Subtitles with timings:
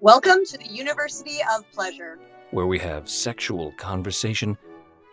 [0.00, 2.18] Welcome to the University of Pleasure.
[2.52, 4.56] where we have sexual conversation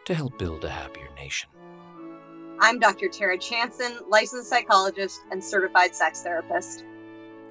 [0.05, 1.49] to help build a happier nation.
[2.59, 3.09] I'm Dr.
[3.09, 6.85] Tara Chanson, licensed psychologist and certified sex therapist.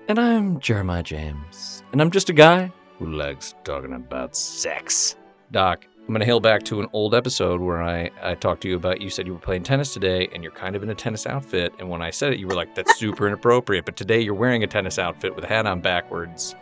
[0.09, 5.17] And I'm Jeremiah James, and I'm just a guy who likes talking about sex.
[5.51, 8.69] Doc, I'm going to hail back to an old episode where I, I talked to
[8.69, 10.95] you about you said you were playing tennis today and you're kind of in a
[10.95, 11.73] tennis outfit.
[11.79, 13.85] And when I said it, you were like, that's super inappropriate.
[13.85, 16.55] But today you're wearing a tennis outfit with a hat on backwards.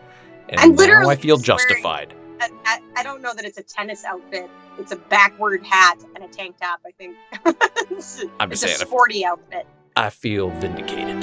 [0.53, 2.15] And now literally I feel justified.
[2.39, 4.51] I, I, I don't know that it's a tennis outfit.
[4.79, 7.17] It's a backward hat and a tank top, I think.
[7.91, 9.67] it's I'm it's just saying, a sporty outfit.
[9.97, 11.23] I feel vindicated.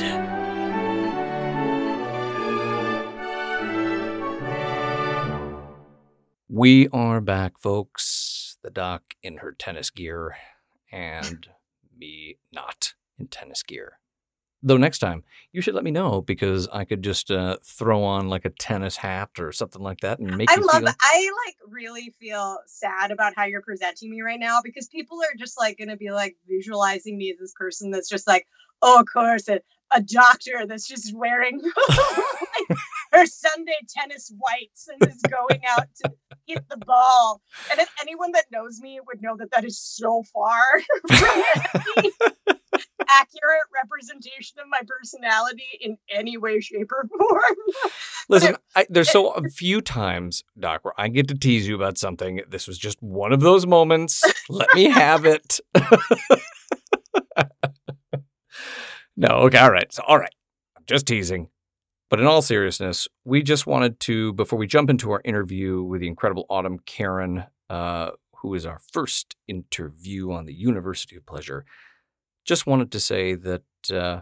[6.47, 8.57] We are back, folks.
[8.63, 10.37] The doc in her tennis gear,
[10.91, 11.47] and
[11.95, 13.99] me not in tennis gear.
[14.61, 18.27] Though next time, you should let me know because I could just uh, throw on
[18.27, 20.93] like a tennis hat or something like that and make I you love feel.
[21.01, 25.37] I like really feel sad about how you're presenting me right now because people are
[25.37, 28.47] just like gonna be like visualizing me as this person that's just like,
[28.81, 32.77] oh of course, a, a doctor that's just wearing like
[33.11, 36.11] her Sunday tennis whites and is going out to
[36.45, 37.41] hit the ball.
[37.71, 40.63] And if anyone that knows me would know that that is so far
[41.07, 41.43] from
[41.97, 42.11] any
[43.09, 47.55] accurate representation of my personality in any way, shape, or form.
[48.27, 51.97] Listen, I, there's so a few times, Doc, where I get to tease you about
[51.97, 52.41] something.
[52.47, 54.23] This was just one of those moments.
[54.49, 55.59] Let me have it.
[59.19, 59.91] No, okay, all right.
[59.91, 60.33] So, all right.
[60.77, 61.49] I'm just teasing.
[62.09, 65.99] But in all seriousness, we just wanted to, before we jump into our interview with
[65.99, 71.65] the incredible Autumn Karen, uh, who is our first interview on the University of Pleasure,
[72.45, 73.63] just wanted to say that
[73.93, 74.21] uh,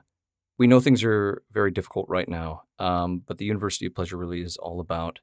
[0.58, 4.42] we know things are very difficult right now, um, but the University of Pleasure really
[4.42, 5.20] is all about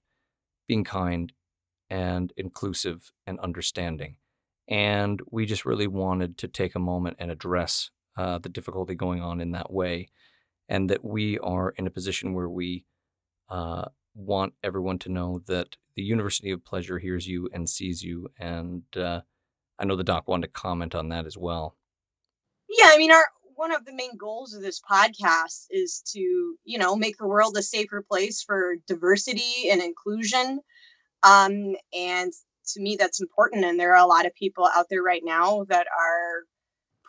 [0.69, 1.33] being kind
[1.91, 4.17] and inclusive and understanding.
[4.69, 9.21] And we just really wanted to take a moment and address uh, the difficulty going
[9.21, 10.09] on in that way,
[10.69, 12.85] and that we are in a position where we
[13.49, 18.29] uh, want everyone to know that the University of Pleasure hears you and sees you.
[18.39, 19.21] And uh,
[19.79, 21.77] I know the doc wanted to comment on that as well.
[22.69, 23.25] Yeah, I mean, our
[23.57, 26.19] one of the main goals of this podcast is to,
[26.65, 30.61] you know, make the world a safer place for diversity and inclusion.
[31.23, 32.33] Um, and
[32.73, 33.65] to me, that's important.
[33.65, 36.45] And there are a lot of people out there right now that are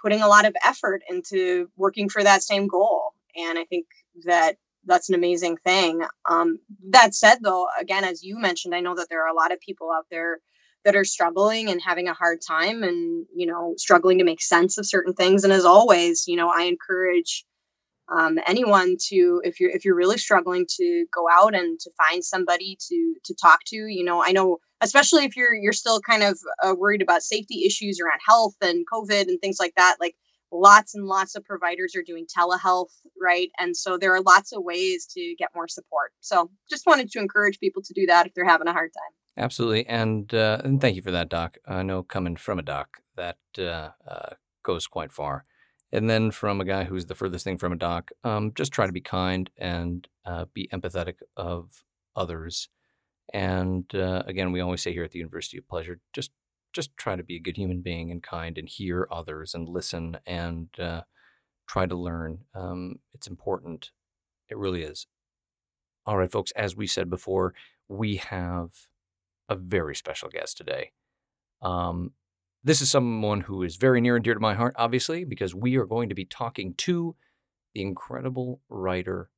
[0.06, 3.14] putting a lot of effort into working for that same goal.
[3.36, 3.88] And I think
[4.26, 4.56] that
[4.86, 6.04] that's an amazing thing.
[6.30, 6.60] Um,
[6.92, 9.60] that said, though, again, as you mentioned, I know that there are a lot of
[9.60, 10.38] people out there
[10.84, 14.78] that are struggling and having a hard time and you know struggling to make sense
[14.78, 17.44] of certain things and as always you know i encourage
[18.10, 22.24] um, anyone to if you're if you're really struggling to go out and to find
[22.24, 26.24] somebody to to talk to you know i know especially if you're you're still kind
[26.24, 30.16] of uh, worried about safety issues around health and covid and things like that like
[30.52, 32.92] lots and lots of providers are doing telehealth
[33.26, 33.52] right?
[33.60, 36.12] And so there are lots of ways to get more support.
[36.22, 39.44] So just wanted to encourage people to do that if they're having a hard time.
[39.44, 41.58] Absolutely, and uh, and thank you for that, Doc.
[41.68, 45.44] I know coming from a doc that uh, uh, goes quite far,
[45.92, 48.86] and then from a guy who's the furthest thing from a doc, um, just try
[48.86, 51.84] to be kind and uh, be empathetic of
[52.16, 52.70] others.
[53.34, 56.32] And uh, again, we always say here at the University of Pleasure, just
[56.74, 60.18] just try to be a good human being and kind, and hear others and listen
[60.26, 61.02] and uh,
[61.68, 62.40] try to learn.
[62.54, 63.92] Um, it's important.
[64.50, 65.08] It really is.
[66.06, 66.52] All right, folks.
[66.52, 67.54] As we said before,
[67.88, 68.72] we have
[69.48, 70.92] a very special guest today.
[71.62, 72.12] Um,
[72.66, 75.78] this is someone who is very near and dear to my heart, obviously, because we
[75.78, 77.16] are going to be talking to
[77.76, 79.30] the incredible writer,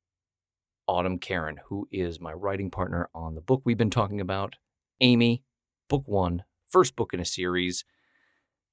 [0.86, 4.54] Autumn Karen, who is my writing partner on the book we've been talking about,
[5.02, 5.42] Amy,
[5.90, 7.84] book one, first book in a series.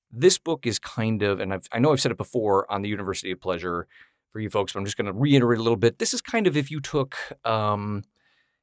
[0.10, 2.88] This book is kind of, and I've, I know I've said it before on the
[2.88, 3.88] University of Pleasure
[4.32, 6.00] for you folks, but I'm just going to reiterate a little bit.
[6.00, 8.04] This is kind of if you took, um,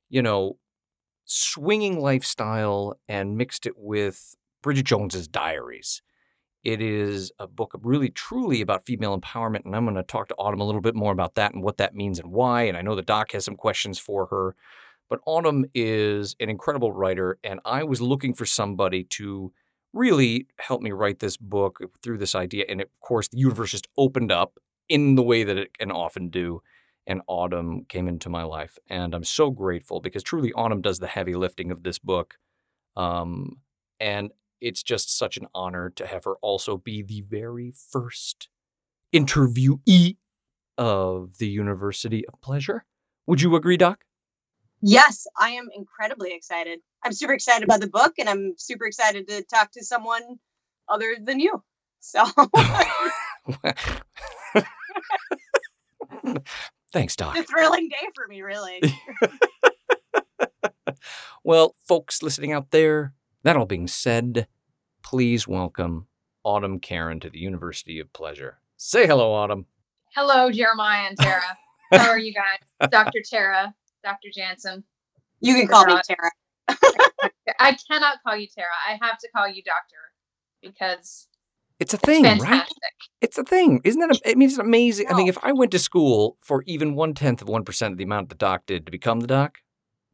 [0.09, 0.57] you know,
[1.27, 6.03] swinging lifestyle and mixed it with Bridget Jones's Diaries.
[6.65, 10.35] It is a book really truly about female empowerment, and I'm going to talk to
[10.37, 12.63] Autumn a little bit more about that and what that means and why.
[12.63, 14.55] And I know the doc has some questions for her,
[15.11, 19.53] but Autumn is an incredible writer, and I was looking for somebody to
[19.93, 22.65] really help me write this book through this idea.
[22.69, 24.59] And of course, the universe just opened up
[24.89, 26.63] in the way that it can often do.
[27.09, 31.09] And Autumn came into my life, and I'm so grateful because truly Autumn does the
[31.09, 32.39] heavy lifting of this book.
[32.97, 33.57] Um,
[33.99, 34.31] and
[34.63, 38.49] it's just such an honor to have her also be the very first
[39.13, 40.17] interviewee
[40.79, 42.85] of the University of Pleasure.
[43.27, 44.05] Would you agree, Doc?
[44.81, 46.81] Yes, I am incredibly excited.
[47.05, 50.39] I'm super excited about the book and I'm super excited to talk to someone
[50.89, 51.63] other than you.
[52.01, 52.25] So
[56.93, 57.37] Thanks, Doc.
[57.37, 58.81] It's a thrilling day for me, really.
[61.45, 64.47] well, folks listening out there, that all being said,
[65.03, 66.07] please welcome
[66.45, 68.59] Autumn Karen to the University of Pleasure.
[68.77, 69.67] Say hello, Autumn.
[70.15, 71.43] Hello, Jeremiah and Tara.
[71.93, 72.91] How are you guys?
[72.91, 73.21] Dr.
[73.29, 74.29] Tara, Dr.
[74.35, 74.85] Jansen.
[75.41, 76.31] You can call me Tara.
[77.59, 78.69] I cannot call you Tara.
[78.89, 79.97] I have to call you Doctor
[80.63, 81.29] because
[81.81, 82.69] it's a thing, it's right?
[83.21, 84.21] It's a thing, isn't that?
[84.25, 85.07] I mean, it's amazing.
[85.09, 85.15] No.
[85.15, 87.99] I mean, if I went to school for even one tenth of one percent of
[87.99, 89.59] the amount the doc did to become the doc,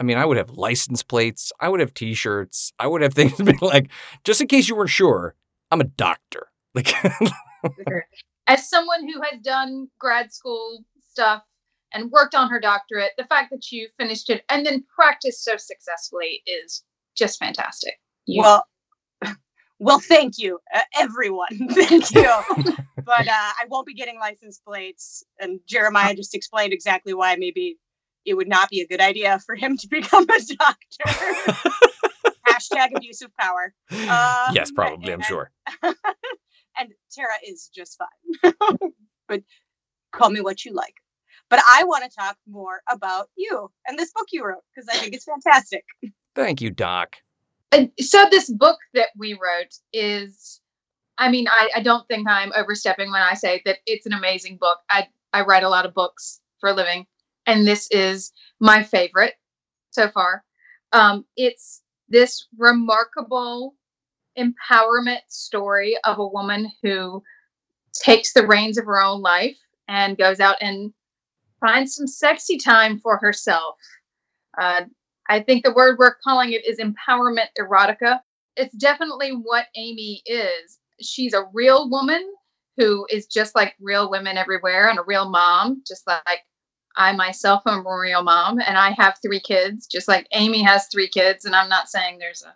[0.00, 3.36] I mean, I would have license plates, I would have T-shirts, I would have things
[3.36, 3.90] be like,
[4.24, 5.34] just in case you weren't sure,
[5.70, 6.48] I'm a doctor.
[6.74, 6.94] Like,
[8.46, 11.42] as someone who has done grad school stuff
[11.92, 15.56] and worked on her doctorate, the fact that you finished it and then practiced so
[15.56, 16.84] successfully is
[17.16, 17.94] just fantastic.
[18.26, 18.64] You, well,
[19.80, 21.68] well, thank you, uh, everyone.
[21.70, 22.30] thank you.
[23.04, 25.24] but uh, I won't be getting license plates.
[25.40, 27.78] And Jeremiah just explained exactly why maybe
[28.28, 31.62] it would not be a good idea for him to become a doctor.
[32.48, 33.72] Hashtag abuse of power.
[33.90, 35.50] Um, yes, probably, and, I'm sure.
[35.82, 38.92] and Tara is just fine.
[39.28, 39.42] but
[40.12, 40.94] call me what you like.
[41.50, 44.98] But I want to talk more about you and this book you wrote because I
[44.98, 45.84] think it's fantastic.
[46.34, 47.16] Thank you, Doc.
[47.72, 50.60] And so this book that we wrote is
[51.16, 54.58] I mean, I, I don't think I'm overstepping when I say that it's an amazing
[54.60, 54.78] book.
[54.90, 57.06] I I write a lot of books for a living
[57.48, 58.30] and this is
[58.60, 59.34] my favorite
[59.90, 60.44] so far.
[60.92, 63.74] Um, it's this remarkable
[64.38, 67.22] empowerment story of a woman who
[67.94, 69.56] takes the reins of her own life
[69.88, 70.92] and goes out and
[71.60, 73.76] finds some sexy time for herself.
[74.60, 74.82] Uh,
[75.30, 78.20] I think the word we're calling it is empowerment erotica.
[78.56, 80.78] It's definitely what Amy is.
[81.00, 82.22] She's a real woman
[82.76, 86.40] who is just like real women everywhere and a real mom, just like
[86.98, 90.88] I myself am a real mom and I have three kids, just like Amy has
[90.88, 91.44] three kids.
[91.44, 92.54] And I'm not saying there's a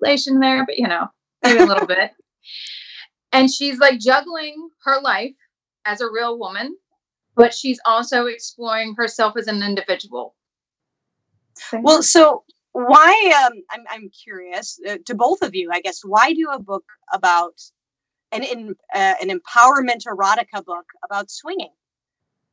[0.00, 1.08] relation there, but you know,
[1.44, 2.10] maybe a little bit.
[3.32, 5.34] And she's like juggling her life
[5.84, 6.74] as a real woman,
[7.36, 10.34] but she's also exploring herself as an individual.
[11.72, 13.46] Well, so why?
[13.46, 15.70] Um, I'm I'm curious uh, to both of you.
[15.70, 17.60] I guess why do a book about
[18.32, 21.72] an in, uh, an empowerment erotica book about swinging?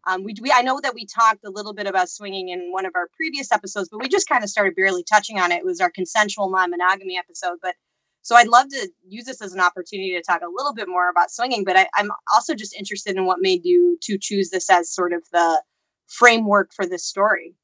[0.10, 2.86] Um, we, we I know that we talked a little bit about swinging in one
[2.86, 5.60] of our previous episodes, but we just kind of started barely touching on it.
[5.60, 7.76] It was our consensual non-monogamy episode, but
[8.24, 11.10] so I'd love to use this as an opportunity to talk a little bit more
[11.10, 11.64] about swinging.
[11.64, 15.14] But I, I'm also just interested in what made you to choose this as sort
[15.14, 15.62] of the
[16.08, 17.56] framework for this story.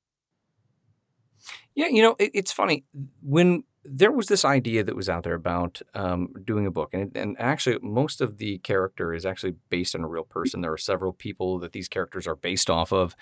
[1.74, 2.86] Yeah, you know, it, it's funny
[3.22, 7.15] when there was this idea that was out there about um, doing a book, and,
[7.15, 10.62] and actually, most of the character is actually based on a real person.
[10.62, 13.15] There are several people that these characters are based off of.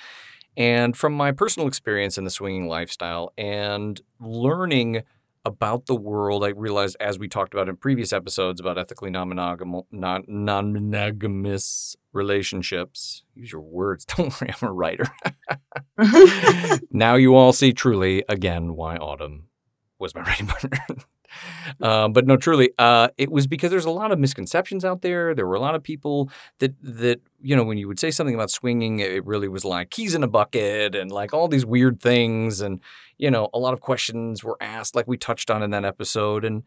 [0.55, 5.01] And from my personal experience in the swinging lifestyle and learning
[5.45, 9.85] about the world, I realized, as we talked about in previous episodes about ethically non-monogamous,
[9.91, 10.23] non
[10.73, 13.23] monogamous relationships.
[13.35, 14.05] Use your words.
[14.17, 15.05] Don't worry, I'm a writer.
[16.91, 19.47] now you all see truly again why Autumn
[20.03, 20.77] was my writing partner.
[21.81, 25.33] uh, but no, truly, uh, it was because there's a lot of misconceptions out there.
[25.33, 26.29] There were a lot of people
[26.59, 29.89] that that you know when you would say something about swinging, it really was like
[29.89, 32.79] keys in a bucket and like all these weird things, and
[33.17, 36.45] you know a lot of questions were asked, like we touched on in that episode,
[36.45, 36.63] and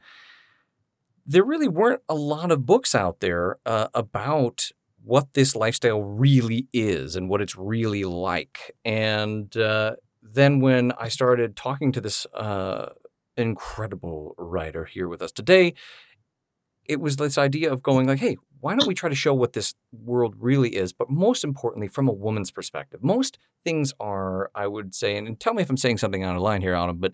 [1.26, 4.70] there really weren't a lot of books out there uh, about
[5.04, 8.74] what this lifestyle really is and what it's really like.
[8.84, 12.90] And uh, then when I started talking to this uh,
[13.36, 15.74] incredible writer here with us today,
[16.84, 19.52] it was this idea of going like, hey, why don't we try to show what
[19.52, 23.02] this world really is, but most importantly, from a woman's perspective.
[23.02, 26.42] Most things are, I would say, and, tell me if I'm saying something out of
[26.42, 27.12] line here, Autumn, but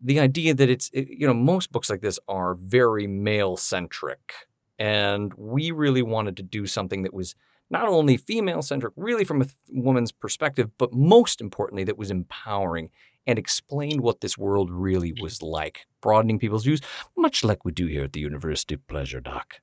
[0.00, 4.34] the idea that it's, it, you know, most books like this are very male centric.
[4.78, 7.34] And we really wanted to do something that was
[7.70, 12.90] not only female centric, really from a woman's perspective, but most importantly, that was empowering
[13.26, 15.22] and explained what this world really mm-hmm.
[15.22, 16.80] was like, broadening people's views,
[17.16, 19.60] much like we do here at the University of Pleasure, Doc.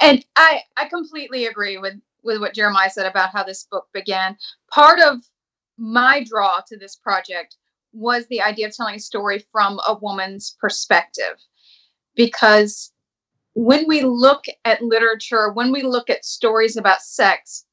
[0.00, 4.36] And I, I completely agree with, with what Jeremiah said about how this book began.
[4.70, 5.18] Part of
[5.76, 7.56] my draw to this project
[7.92, 11.36] was the idea of telling a story from a woman's perspective.
[12.14, 12.92] Because
[13.54, 17.64] when we look at literature, when we look at stories about sex,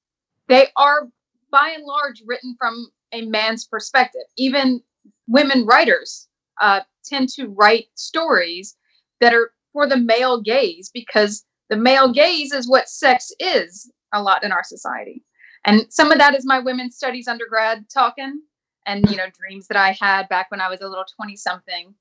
[0.48, 1.08] they are
[1.52, 4.24] by and large written from a man's perspective.
[4.38, 4.82] Even
[5.28, 6.28] women writers
[6.62, 8.76] uh, tend to write stories
[9.22, 14.22] that are for the male gaze because the male gaze is what sex is a
[14.22, 15.24] lot in our society.
[15.66, 18.42] And some of that is my women's studies undergrad talking
[18.86, 21.94] and you know dreams that I had back when I was a little 20 something.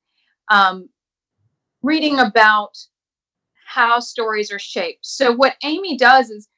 [0.50, 0.88] Um,
[1.82, 2.76] reading about
[3.66, 5.04] how stories are shaped.
[5.04, 6.48] So what Amy does is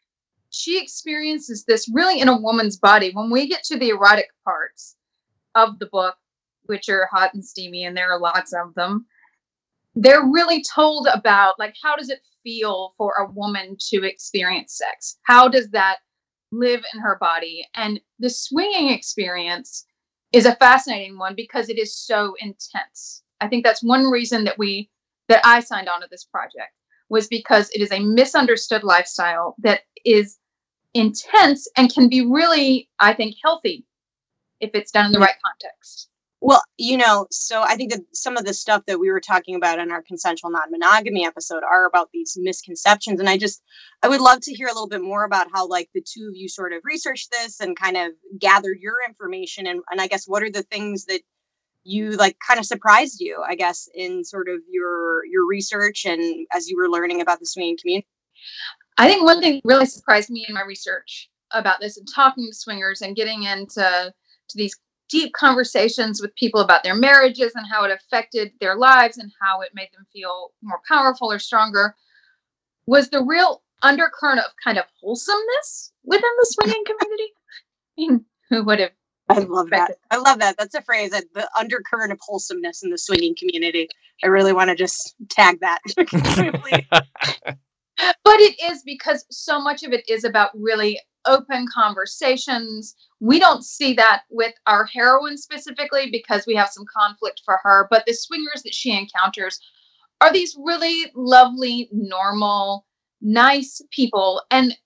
[0.50, 3.10] she experiences this really in a woman's body.
[3.12, 4.96] When we get to the erotic parts
[5.54, 6.16] of the book,
[6.64, 9.06] which are hot and steamy, and there are lots of them,
[9.94, 15.18] they're really told about like how does it feel for a woman to experience sex?
[15.24, 15.98] How does that
[16.52, 17.66] live in her body?
[17.74, 19.84] And the swinging experience
[20.32, 23.22] is a fascinating one because it is so intense.
[23.40, 24.90] I think that's one reason that we
[25.28, 26.72] that I signed on to this project
[27.08, 30.38] was because it is a misunderstood lifestyle that is
[30.94, 33.86] intense and can be really, I think, healthy
[34.60, 36.08] if it's done in the right context.
[36.40, 39.56] Well, you know, so I think that some of the stuff that we were talking
[39.56, 43.18] about in our consensual non monogamy episode are about these misconceptions.
[43.18, 43.60] And I just,
[44.04, 46.36] I would love to hear a little bit more about how, like, the two of
[46.36, 49.66] you sort of researched this and kind of gathered your information.
[49.66, 51.22] And, and I guess what are the things that
[51.88, 56.46] you like kind of surprised you, I guess, in sort of your your research and
[56.54, 58.06] as you were learning about the swinging community?
[58.98, 62.54] I think one thing really surprised me in my research about this and talking to
[62.54, 64.12] swingers and getting into
[64.48, 64.76] to these
[65.08, 69.62] deep conversations with people about their marriages and how it affected their lives and how
[69.62, 71.94] it made them feel more powerful or stronger
[72.86, 77.32] was the real undercurrent of kind of wholesomeness within the swinging community.
[77.98, 78.90] I mean, who would have
[79.28, 79.98] I love that.
[80.10, 80.56] I love that.
[80.58, 83.88] That's a phrase that the undercurrent of wholesomeness in the swinging community.
[84.22, 85.80] I really want to just tag that.
[88.24, 92.94] but it is because so much of it is about really open conversations.
[93.20, 97.86] We don't see that with our heroine specifically because we have some conflict for her,
[97.90, 99.60] but the swingers that she encounters
[100.20, 102.86] are these really lovely, normal,
[103.20, 104.42] nice people.
[104.50, 104.76] And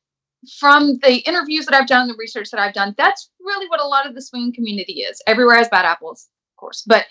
[0.59, 3.87] from the interviews that I've done, the research that I've done, that's really what a
[3.87, 5.23] lot of the swinging community is.
[5.27, 7.07] Everywhere has bad apples, of course, but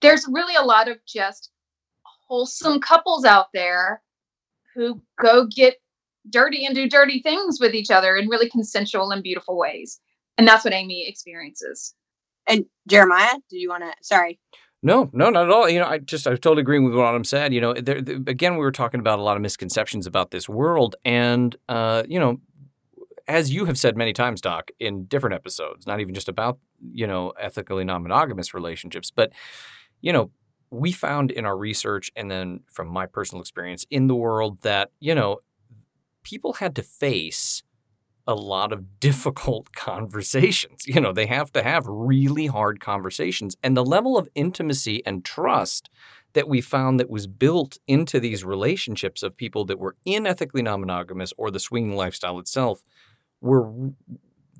[0.00, 1.50] there's really a lot of just
[2.28, 4.02] wholesome couples out there
[4.74, 5.76] who go get
[6.30, 10.00] dirty and do dirty things with each other in really consensual and beautiful ways.
[10.38, 11.94] And that's what Amy experiences.
[12.48, 13.92] And Jeremiah, do you want to?
[14.02, 14.38] Sorry.
[14.84, 15.66] No, no, not at all.
[15.66, 17.54] You know, I just I totally agree with what Adam said.
[17.54, 20.46] You know, there, there, again, we were talking about a lot of misconceptions about this
[20.46, 22.38] world, and uh, you know,
[23.26, 26.58] as you have said many times, Doc, in different episodes, not even just about
[26.92, 29.32] you know ethically non-monogamous relationships, but
[30.02, 30.30] you know,
[30.70, 34.90] we found in our research and then from my personal experience in the world that
[35.00, 35.38] you know,
[36.24, 37.62] people had to face
[38.26, 40.86] a lot of difficult conversations.
[40.86, 43.56] You know, they have to have really hard conversations.
[43.62, 45.90] And the level of intimacy and trust
[46.34, 50.62] that we found that was built into these relationships of people that were in ethically
[50.62, 52.82] non-monogamous or the swinging lifestyle itself
[53.40, 53.72] were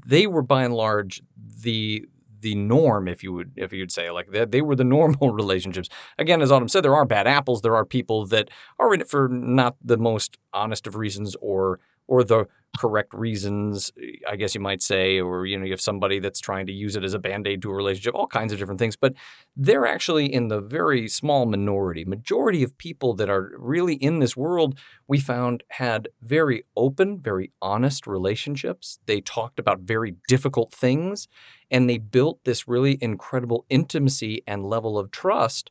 [0.06, 1.22] they were by and large
[1.62, 2.04] the
[2.40, 5.88] the norm if you would if you'd say like they, they were the normal relationships
[6.18, 9.08] again as autumn said there are bad apples there are people that are in it
[9.08, 12.46] for not the most honest of reasons or or the
[12.76, 16.40] correct reasons, eh, I guess you might say, or you know, you have somebody that's
[16.40, 18.96] trying to use it as a band-aid to a relationship, all kinds of different things.
[18.96, 19.14] But
[19.56, 22.04] they're actually in the very small minority.
[22.04, 27.52] Majority of people that are really in this world, we found had very open, very
[27.62, 28.98] honest relationships.
[29.06, 31.28] They talked about very difficult things,
[31.70, 35.70] and they built this really incredible intimacy and level of trust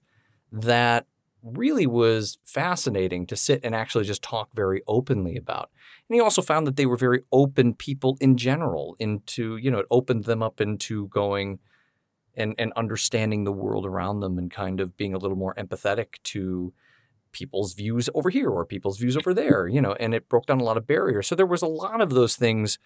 [0.52, 1.06] that
[1.44, 5.70] really was fascinating to sit and actually just talk very openly about.
[6.10, 9.80] And he also found that they were very open people in general into, you know,
[9.80, 11.60] it opened them up into going
[12.36, 16.16] and, and understanding the world around them and kind of being a little more empathetic
[16.24, 16.74] to
[17.32, 20.60] people's views over here or people's views over there, you know, and it broke down
[20.60, 21.28] a lot of barriers.
[21.28, 22.80] So there was a lot of those things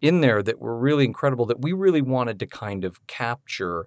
[0.00, 3.86] in there that were really incredible that we really wanted to kind of capture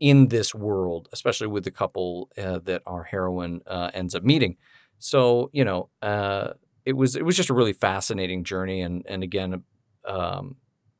[0.00, 4.56] in this world, especially with the couple uh, that our heroine uh, ends up meeting.
[4.98, 6.52] So, you know, uh,
[6.84, 9.62] it was it was just a really fascinating journey, and and again,
[10.06, 10.56] um,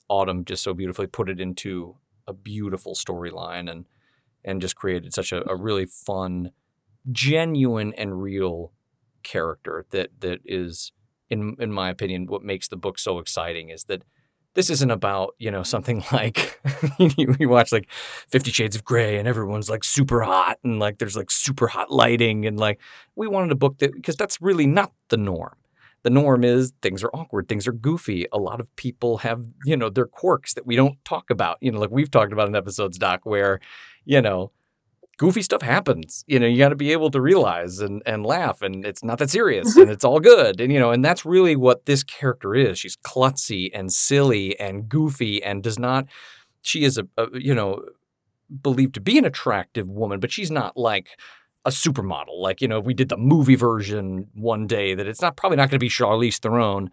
[0.08, 3.86] Autumn just so beautifully put it into a beautiful storyline, and
[4.44, 6.50] and just created such a, a really fun,
[7.10, 8.72] genuine, and real
[9.22, 10.92] character that that is
[11.28, 14.02] in in my opinion what makes the book so exciting is that
[14.54, 16.60] this isn't about you know something like
[16.98, 17.90] you, watch like
[18.28, 21.90] 50 shades of Grey and everyone's like super hot and like there's like super hot
[21.90, 22.80] lighting and like
[23.16, 25.54] we wanted a book that because that's really not the norm.
[26.04, 28.26] The norm is things are awkward things are goofy.
[28.32, 31.58] A lot of people have you know their quirks that we don't talk about.
[31.60, 33.60] You know like we've talked about in episodes doc where
[34.04, 34.50] you know
[35.18, 36.24] goofy stuff happens.
[36.26, 39.18] You know, you got to be able to realize and, and laugh, and it's not
[39.18, 40.60] that serious, and it's all good.
[40.60, 42.78] And you know, and that's really what this character is.
[42.78, 46.06] She's klutzy and silly and goofy, and does not.
[46.62, 47.84] She is a, a you know
[48.62, 51.18] believed to be an attractive woman, but she's not like
[51.66, 52.38] a supermodel.
[52.38, 54.94] Like you know, we did the movie version one day.
[54.94, 56.90] That it's not probably not going to be Charlize Theron.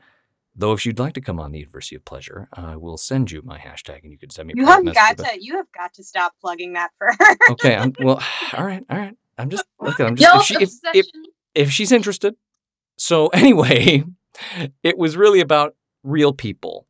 [0.57, 3.41] Though, if you'd like to come on the University of Pleasure, I will send you
[3.43, 4.53] my hashtag, and you can send me.
[4.55, 5.29] You have got to.
[5.37, 7.37] You have got to stop plugging that for her.
[7.51, 7.75] okay.
[7.75, 8.21] I'm, well,
[8.53, 8.83] all right.
[8.89, 9.15] All right.
[9.37, 9.65] I'm just.
[9.81, 10.51] Look, I'm just.
[10.51, 11.05] If, she, if, if,
[11.53, 12.35] if she's interested.
[12.97, 14.05] So anyway,
[14.81, 16.87] it was really about real people,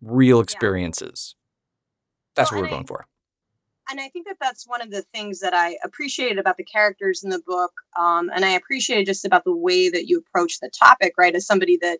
[0.00, 1.34] real experiences.
[1.34, 1.40] Yeah.
[2.36, 3.06] That's well, what we're going I, for.
[3.90, 7.24] And I think that that's one of the things that I appreciated about the characters
[7.24, 10.70] in the book, um, and I appreciated just about the way that you approach the
[10.70, 11.14] topic.
[11.18, 11.98] Right, as somebody that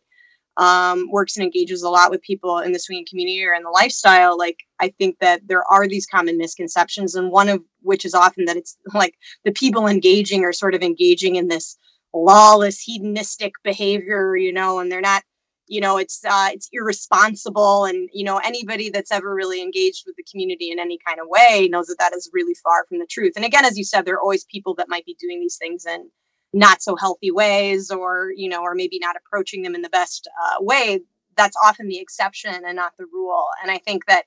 [0.61, 3.71] um, works and engages a lot with people in the swinging community or in the
[3.71, 8.15] lifestyle, like I think that there are these common misconceptions, and one of which is
[8.15, 9.15] often that it's like
[9.45, 11.79] the people engaging are sort of engaging in this
[12.13, 15.23] lawless, hedonistic behavior, you know, and they're not,
[15.67, 20.17] you know, it's uh, it's irresponsible, and you know, anybody that's ever really engaged with
[20.17, 23.07] the community in any kind of way knows that that is really far from the
[23.07, 23.33] truth.
[23.35, 25.87] And again, as you said, there are always people that might be doing these things
[25.87, 26.11] in
[26.53, 30.29] not so healthy ways or you know or maybe not approaching them in the best
[30.45, 31.01] uh, way
[31.37, 33.47] that's often the exception and not the rule.
[33.63, 34.25] And i think that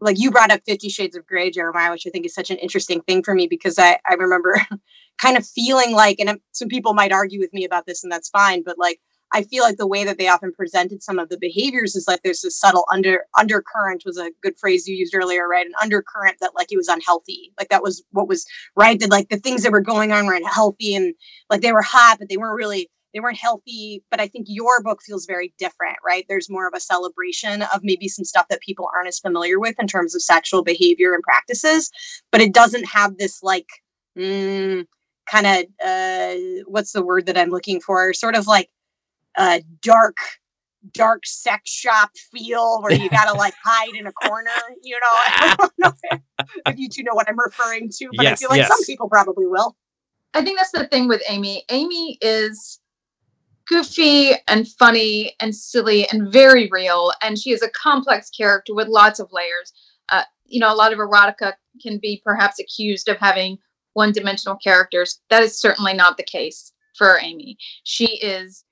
[0.00, 2.58] like you brought up 50 shades of Grey jeremiah which i think is such an
[2.58, 4.60] interesting thing for me because i, I remember
[5.18, 8.28] kind of feeling like and some people might argue with me about this and that's
[8.30, 9.00] fine but like
[9.32, 12.22] I feel like the way that they often presented some of the behaviors is like
[12.22, 15.66] there's this subtle under undercurrent was a good phrase you used earlier, right?
[15.66, 17.52] An undercurrent that like it was unhealthy.
[17.58, 18.98] Like that was what was right.
[18.98, 21.14] That like the things that were going on were unhealthy and
[21.50, 24.04] like they were hot, but they weren't really they weren't healthy.
[24.10, 26.24] But I think your book feels very different, right?
[26.28, 29.76] There's more of a celebration of maybe some stuff that people aren't as familiar with
[29.80, 31.90] in terms of sexual behavior and practices,
[32.30, 33.68] but it doesn't have this like
[34.18, 34.84] mm,
[35.26, 38.12] kind of uh what's the word that I'm looking for?
[38.12, 38.68] Sort of like
[39.36, 40.16] uh, dark
[40.92, 44.50] dark sex shop feel where you gotta like hide in a corner
[44.82, 45.08] you know?
[45.10, 46.20] I don't know if,
[46.66, 48.68] if you two know what i'm referring to but yes, i feel like yes.
[48.68, 49.76] some people probably will.
[50.36, 51.62] I think that's the thing with amy.
[51.70, 52.80] Amy is
[53.68, 58.88] goofy and funny and silly and very real and she is a complex character with
[58.88, 59.72] lots of layers.
[60.10, 63.56] Uh, you know a lot of erotica can be perhaps accused of having
[63.94, 65.20] one-dimensional characters.
[65.30, 67.56] That is certainly not the case for amy.
[67.84, 68.64] She is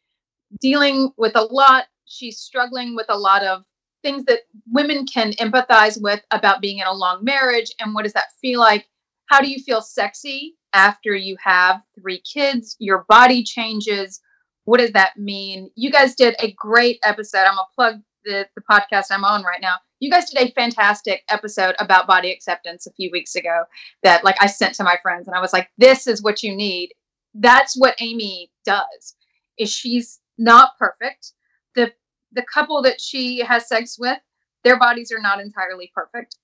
[0.60, 1.84] dealing with a lot.
[2.06, 3.64] She's struggling with a lot of
[4.02, 8.12] things that women can empathize with about being in a long marriage and what does
[8.12, 8.86] that feel like?
[9.26, 12.76] How do you feel sexy after you have three kids?
[12.78, 14.20] Your body changes.
[14.64, 15.70] What does that mean?
[15.74, 17.44] You guys did a great episode.
[17.46, 19.76] I'm gonna plug the, the podcast I'm on right now.
[20.00, 23.62] You guys did a fantastic episode about body acceptance a few weeks ago
[24.02, 26.54] that like I sent to my friends and I was like, this is what you
[26.54, 26.92] need.
[27.34, 29.14] That's what Amy does.
[29.58, 31.32] Is she's not perfect.
[31.74, 31.92] The
[32.32, 34.18] the couple that she has sex with,
[34.64, 36.36] their bodies are not entirely perfect.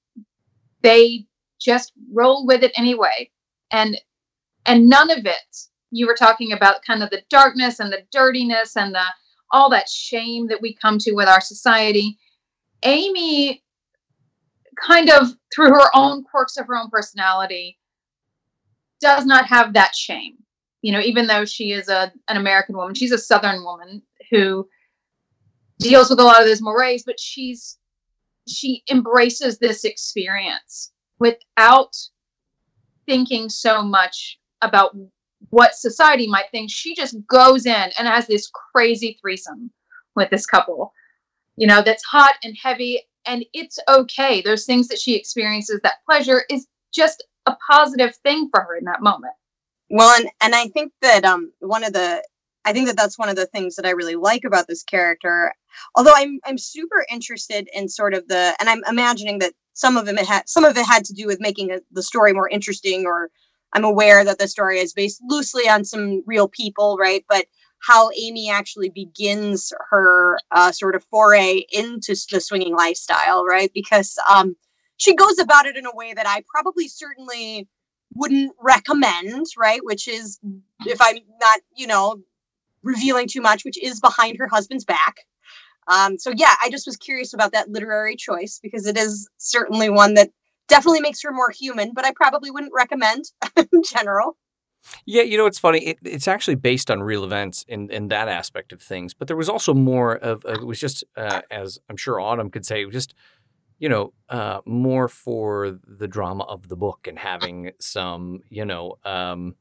[0.82, 1.26] They
[1.60, 3.30] just roll with it anyway.
[3.70, 3.98] And
[4.66, 5.56] and none of it
[5.90, 9.04] you were talking about kind of the darkness and the dirtiness and the
[9.50, 12.18] all that shame that we come to with our society.
[12.82, 13.62] Amy
[14.80, 17.78] kind of through her own quirks of her own personality
[19.00, 20.36] does not have that shame
[20.82, 24.68] you know, even though she is a an American woman, she's a Southern woman who
[25.78, 27.78] deals with a lot of those mores, but she's
[28.46, 31.94] she embraces this experience without
[33.06, 34.96] thinking so much about
[35.50, 36.70] what society might think.
[36.70, 39.70] She just goes in and has this crazy threesome
[40.14, 40.92] with this couple,
[41.56, 44.42] you know, that's hot and heavy, and it's okay.
[44.42, 48.84] Those things that she experiences, that pleasure is just a positive thing for her in
[48.84, 49.34] that moment.
[49.90, 52.22] Well, and and I think that um one of the
[52.64, 55.52] I think that that's one of the things that I really like about this character.
[55.94, 60.08] Although I'm I'm super interested in sort of the and I'm imagining that some of
[60.08, 63.06] it had some of it had to do with making a, the story more interesting
[63.06, 63.30] or
[63.72, 67.24] I'm aware that the story is based loosely on some real people, right?
[67.28, 67.46] But
[67.80, 73.70] how Amy actually begins her uh, sort of foray into the swinging lifestyle, right?
[73.72, 74.56] Because um,
[74.96, 77.68] she goes about it in a way that I probably certainly
[78.14, 79.80] wouldn't recommend, right?
[79.82, 80.38] Which is,
[80.86, 82.20] if I'm not, you know,
[82.82, 85.16] revealing too much, which is behind her husband's back.
[85.88, 89.88] Um, so yeah, I just was curious about that literary choice because it is certainly
[89.88, 90.30] one that
[90.68, 93.24] definitely makes her more human, but I probably wouldn't recommend
[93.56, 94.36] in general.
[95.06, 95.80] Yeah, you know, it's funny.
[95.80, 99.12] It, it's actually based on real events in, in that aspect of things.
[99.12, 102.50] But there was also more of, uh, it was just, uh, as I'm sure Autumn
[102.50, 103.14] could say, just,
[103.78, 108.98] you know, uh, more for the drama of the book and having some, you know,
[109.04, 109.54] um,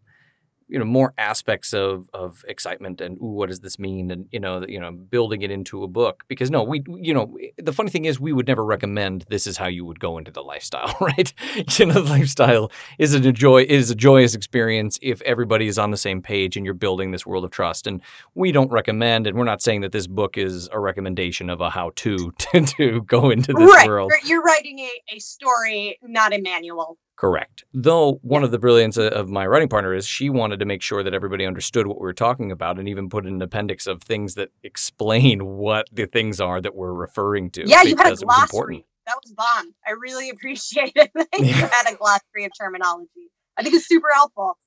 [0.68, 4.12] you know more aspects of of excitement and ooh, what does this mean?
[4.12, 6.24] and you know you know building it into a book.
[6.28, 9.58] Because no we you know the funny thing is we would never recommend this is
[9.58, 11.34] how you would go into the lifestyle right?
[11.78, 15.92] You know the lifestyle is a joy is a joyous experience if everybody is on
[15.92, 17.88] the same page and you're building this world of trust.
[17.88, 18.02] And
[18.36, 21.70] we don't recommend and we're not saying that this book is a recommendation of a
[21.70, 22.32] how to
[22.66, 23.88] to, go into this right.
[23.88, 24.12] world.
[24.12, 27.66] you're, you're writing a, a story not a manual Correct.
[27.74, 30.84] Though one of the brilliance uh, of my writing partner is she wanted to make
[30.84, 34.04] sure that everybody understood what we were talking about and even put an appendix of
[34.04, 37.68] things that explain what the things are that we're referring to.
[37.68, 38.86] Yeah, you had a glossary.
[39.08, 39.74] That was bomb.
[39.86, 41.12] I really appreciate it.
[41.40, 43.32] you had a glossary of terminology.
[43.58, 44.58] I think it's super helpful.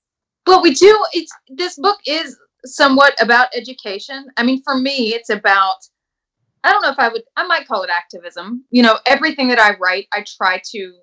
[0.44, 1.06] But we do.
[1.12, 4.26] It's this book is somewhat about education.
[4.36, 5.76] I mean, for me, it's about.
[6.64, 7.22] I don't know if I would.
[7.36, 8.64] I might call it activism.
[8.70, 10.94] You know, everything that I write, I try to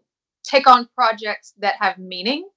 [0.47, 2.47] take on projects that have meaning.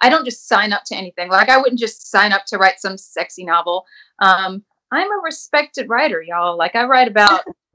[0.00, 1.28] I don't just sign up to anything.
[1.28, 3.84] Like I wouldn't just sign up to write some sexy novel.
[4.18, 6.56] Um, I'm a respected writer, y'all.
[6.56, 7.44] Like I write about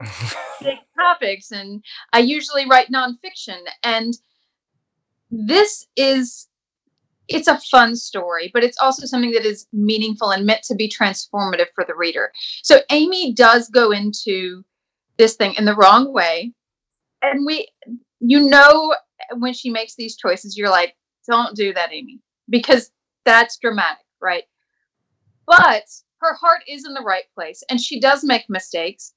[0.62, 3.58] big topics, and I usually write nonfiction.
[3.82, 4.14] And
[5.30, 6.48] this is
[7.28, 10.88] it's a fun story, but it's also something that is meaningful and meant to be
[10.88, 12.32] transformative for the reader.
[12.62, 14.64] So Amy does go into
[15.18, 16.52] this thing in the wrong way.
[17.20, 17.68] And we
[18.20, 18.94] you know
[19.36, 20.94] when she makes these choices, you're like,
[21.26, 22.90] don't do that, Amy, because
[23.24, 24.44] that's dramatic, right?
[25.46, 25.84] But
[26.20, 29.12] her heart is in the right place and she does make mistakes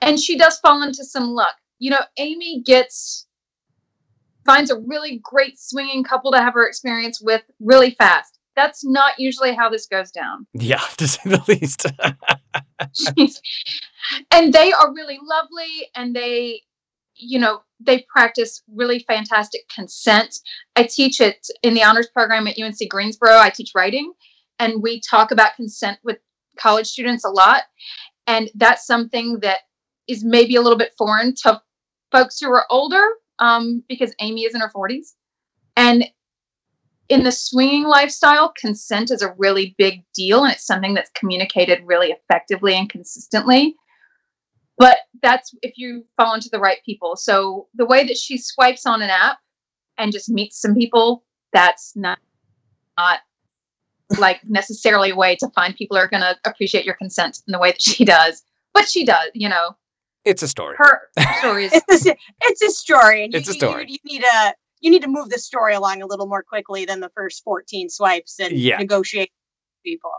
[0.00, 1.54] and she does fall into some luck.
[1.78, 3.26] You know, Amy gets
[4.44, 8.38] finds a really great swinging couple to have her experience with really fast.
[8.56, 10.46] That's not usually how this goes down.
[10.54, 11.86] Yeah, to say the least.
[14.32, 16.62] and they are really lovely and they
[17.18, 20.38] you know, they practice really fantastic consent.
[20.76, 23.36] I teach it in the honors program at UNC Greensboro.
[23.36, 24.12] I teach writing,
[24.58, 26.18] and we talk about consent with
[26.58, 27.64] college students a lot.
[28.26, 29.60] And that's something that
[30.08, 31.60] is maybe a little bit foreign to
[32.10, 33.04] folks who are older
[33.38, 35.14] um, because Amy is in her 40s.
[35.76, 36.04] And
[37.08, 41.80] in the swinging lifestyle, consent is a really big deal, and it's something that's communicated
[41.86, 43.76] really effectively and consistently
[44.78, 47.16] but that's if you fall into the right people.
[47.16, 49.38] So the way that she swipes on an app
[49.98, 52.18] and just meets some people, that's not
[52.96, 53.20] not
[54.18, 57.52] like necessarily a way to find people who are going to appreciate your consent in
[57.52, 58.42] the way that she does.
[58.72, 59.76] But she does, you know.
[60.24, 60.76] It's a story.
[60.78, 61.02] Her
[61.38, 61.72] story is.
[61.88, 63.24] it's, a, it's a story.
[63.24, 63.86] And it's you, a story.
[63.88, 66.84] You, you, need to you need to move the story along a little more quickly
[66.84, 68.78] than the first fourteen swipes and yeah.
[68.78, 69.30] negotiate
[69.84, 70.12] people.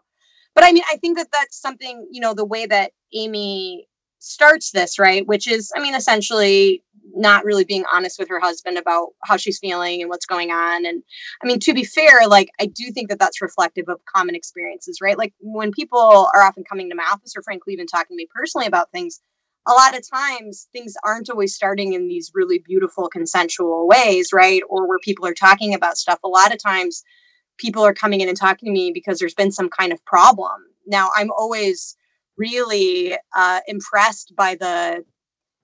[0.55, 3.87] But I mean, I think that that's something you know the way that Amy
[4.19, 5.25] starts this, right?
[5.25, 6.83] Which is, I mean, essentially
[7.15, 10.85] not really being honest with her husband about how she's feeling and what's going on.
[10.85, 11.01] And
[11.43, 14.99] I mean, to be fair, like, I do think that that's reflective of common experiences,
[15.01, 15.17] right?
[15.17, 18.27] Like, when people are often coming to my office or frankly even talking to me
[18.33, 19.19] personally about things,
[19.67, 24.61] a lot of times things aren't always starting in these really beautiful consensual ways, right?
[24.69, 26.19] Or where people are talking about stuff.
[26.23, 27.03] A lot of times
[27.57, 30.61] people are coming in and talking to me because there's been some kind of problem.
[30.87, 31.95] Now, I'm always
[32.39, 35.03] really uh, impressed by the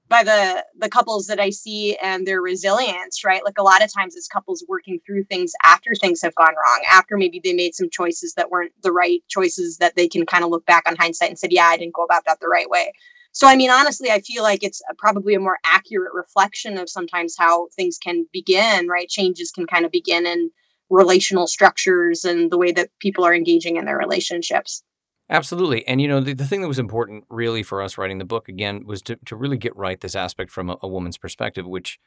[0.08, 3.44] by the the couples that I see and their resilience, right?
[3.44, 6.84] Like a lot of times it's couples working through things after things have gone wrong,
[6.92, 10.44] after maybe they made some choices that weren't the right choices that they can kind
[10.44, 12.70] of look back on hindsight and said, yeah, I didn't go about that the right
[12.70, 12.92] way.
[13.32, 17.36] So I mean, honestly, I feel like it's probably a more accurate reflection of sometimes
[17.38, 19.10] how things can begin, right?
[19.10, 20.52] Changes can kind of begin in
[20.90, 24.84] relational structures and the way that people are engaging in their relationships.
[25.30, 25.88] Absolutely.
[25.88, 28.48] And, you know, the, the thing that was important really for us writing the book,
[28.48, 31.98] again, was to, to really get right this aspect from a, a woman's perspective, which,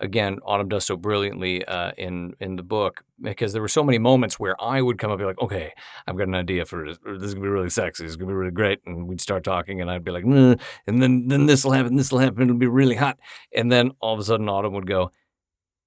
[0.00, 3.98] again, Autumn does so brilliantly uh, in in the book because there were so many
[3.98, 5.72] moments where I would come up and be like, okay,
[6.08, 6.98] I've got an idea for this.
[7.04, 8.04] This is gonna be really sexy.
[8.04, 8.80] It's gonna be really great.
[8.86, 11.94] And we'd start talking, and I'd be like, and then then this will happen.
[11.94, 12.42] This will happen.
[12.42, 13.18] It'll be really hot.
[13.54, 15.12] And then all of a sudden, Autumn would go,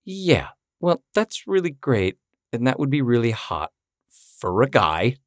[0.05, 2.17] yeah, well, that's really great,
[2.53, 3.71] and that would be really hot
[4.39, 5.17] for a guy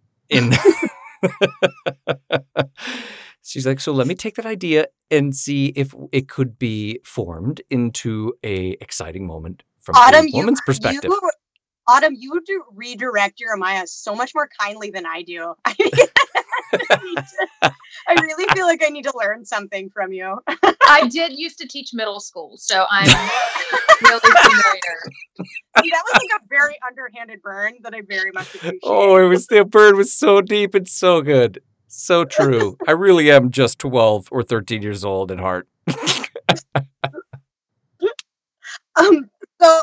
[0.30, 0.52] in
[3.42, 7.60] She's like, so let me take that idea and see if it could be formed
[7.70, 11.10] into a exciting moment from Autumn, a you, woman's perspective.
[11.10, 11.30] you,
[11.88, 15.54] Autumn, you do redirect Jeremiah so much more kindly than I do.
[16.72, 20.38] I really feel like I need to learn something from you.
[20.46, 23.06] I did used to teach middle school, so I'm
[24.02, 25.12] really familiar.
[25.82, 28.80] See, that was like a very underhanded burn that I very much appreciate.
[28.82, 31.60] Oh, it was the burn was so deep and so good.
[31.88, 32.76] So true.
[32.86, 35.68] I really am just 12 or 13 years old at heart.
[38.96, 39.30] Um,
[39.60, 39.80] so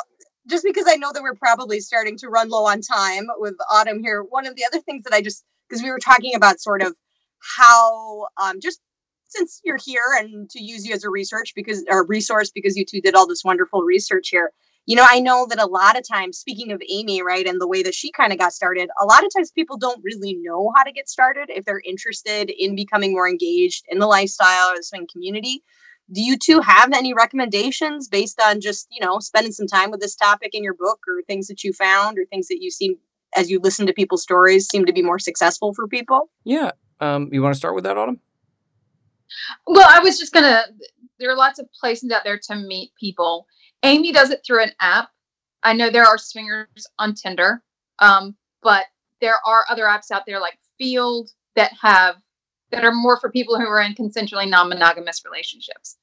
[0.48, 4.02] just because I know that we're probably starting to run low on time with Autumn
[4.04, 6.82] here, one of the other things that I just because we were talking about sort
[6.82, 6.96] of
[7.58, 8.80] how um just
[9.30, 12.86] since you're here and to use you as a research because or resource because you
[12.86, 14.52] two did all this wonderful research here.
[14.86, 17.68] You know, I know that a lot of times, speaking of Amy, right, and the
[17.68, 20.72] way that she kind of got started, a lot of times people don't really know
[20.74, 24.78] how to get started if they're interested in becoming more engaged in the lifestyle or
[24.78, 25.62] the swing community
[26.12, 30.00] do you two have any recommendations based on just you know spending some time with
[30.00, 32.98] this topic in your book or things that you found or things that you seem
[33.38, 36.72] as you listen to people's stories seem to be more successful for people Yeah.
[37.00, 38.20] Um, you want to start with that, Autumn?
[39.66, 40.64] Well, I was just gonna.
[41.20, 43.48] There are lots of places out there to meet people.
[43.84, 45.10] Amy does it through an app.
[45.64, 47.64] I know there are swingers on Tinder,
[48.00, 48.86] um, but
[49.22, 52.16] there are other apps out there like Feeld that have
[52.72, 55.98] that are more for people who are in consensually non-monogamous relationships.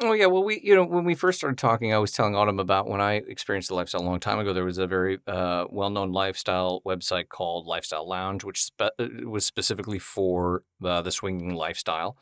[0.00, 2.60] Oh yeah, well we you know when we first started talking, I was telling Autumn
[2.60, 4.52] about when I experienced the lifestyle a long time ago.
[4.52, 9.44] There was a very uh, well-known lifestyle website called Lifestyle Lounge, which spe- uh, was
[9.44, 12.16] specifically for uh, the swinging lifestyle.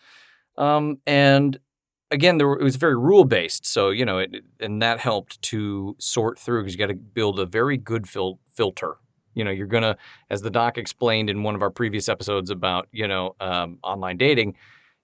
[0.56, 1.58] Um, and
[2.10, 5.96] again, there were, it was very rule-based, so you know, it, and that helped to
[5.98, 8.96] sort through because you got to build a very good fil- filter.
[9.34, 9.98] You know, you're gonna,
[10.30, 14.16] as the doc explained in one of our previous episodes about you know um, online
[14.18, 14.56] dating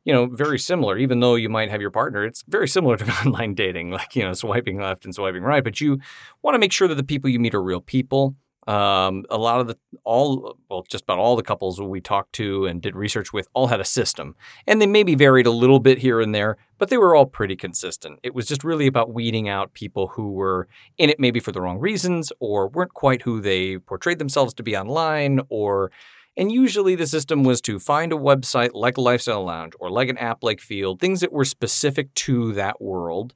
[0.04, 0.98] you know, very similar.
[0.98, 4.22] Even though you might have your partner, it's very similar to online dating, like you
[4.22, 5.64] know, swiping left and swiping right.
[5.64, 5.98] But you
[6.42, 8.34] want to make sure that the people you meet are real people.
[8.68, 12.66] Um, a lot of the all well, just about all the couples we talked to
[12.66, 14.36] and did research with all had a system,
[14.68, 17.56] and they maybe varied a little bit here and there, but they were all pretty
[17.56, 18.20] consistent.
[18.22, 21.60] It was just really about weeding out people who were in it maybe for the
[21.60, 25.90] wrong reasons or weren't quite who they portrayed themselves to be online or
[26.36, 30.08] and usually the system was to find a website like a Lifestyle Lounge or like
[30.08, 33.34] an app like Feeld, things that were specific to that world,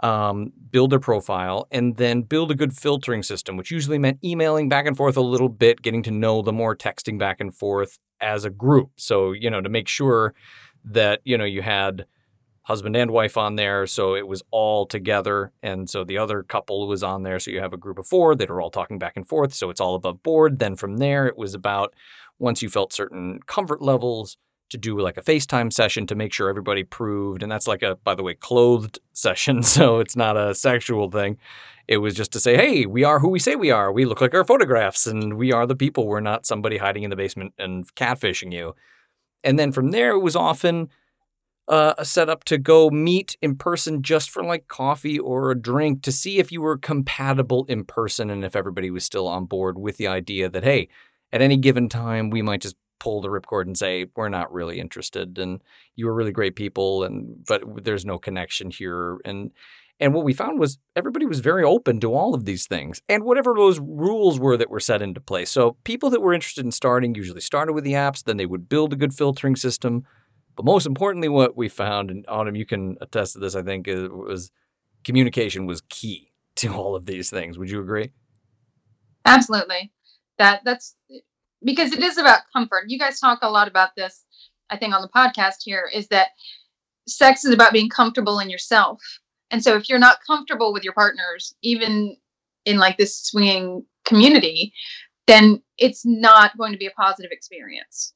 [0.00, 4.68] um, build a profile, and then build a good filtering system, which usually meant emailing
[4.68, 7.98] back and forth a little bit, getting to know them more, texting back and forth
[8.20, 8.90] as a group.
[8.96, 10.34] So, you know, to make sure
[10.84, 12.06] that, you know, you had
[12.64, 13.86] husband and wife on there.
[13.86, 15.52] So it was all together.
[15.62, 17.38] And so the other couple was on there.
[17.38, 19.52] So you have a group of four that are all talking back and forth.
[19.52, 20.58] So it's all above board.
[20.58, 21.94] Then from there, it was about
[22.38, 24.36] once you felt certain comfort levels
[24.70, 27.42] to do like a FaceTime session to make sure everybody proved.
[27.42, 29.62] And that's like a, by the way, clothed session.
[29.62, 31.38] So it's not a sexual thing.
[31.86, 33.92] It was just to say, hey, we are who we say we are.
[33.92, 36.06] We look like our photographs and we are the people.
[36.06, 38.74] We're not somebody hiding in the basement and catfishing you.
[39.42, 40.88] And then from there, it was often
[41.68, 46.02] uh, a setup to go meet in person just for like coffee or a drink
[46.02, 49.78] to see if you were compatible in person and if everybody was still on board
[49.78, 50.88] with the idea that, hey,
[51.34, 54.78] at any given time, we might just pull the ripcord and say we're not really
[54.78, 55.60] interested and
[55.96, 59.50] you were really great people and but there's no connection here and
[60.00, 63.24] and what we found was everybody was very open to all of these things and
[63.24, 65.50] whatever those rules were that were set into place.
[65.50, 68.68] So people that were interested in starting usually started with the apps then they would
[68.68, 70.04] build a good filtering system.
[70.56, 73.88] But most importantly what we found and autumn you can attest to this i think
[73.88, 74.52] uh, was
[75.02, 77.58] communication was key to all of these things.
[77.58, 78.12] Would you agree?
[79.26, 79.90] Absolutely
[80.38, 80.94] that that's
[81.64, 82.84] because it is about comfort.
[82.88, 84.24] You guys talk a lot about this,
[84.70, 86.28] I think, on the podcast here, is that
[87.06, 89.02] sex is about being comfortable in yourself.
[89.50, 92.16] And so if you're not comfortable with your partners, even
[92.64, 94.72] in like this swinging community,
[95.26, 98.14] then it's not going to be a positive experience.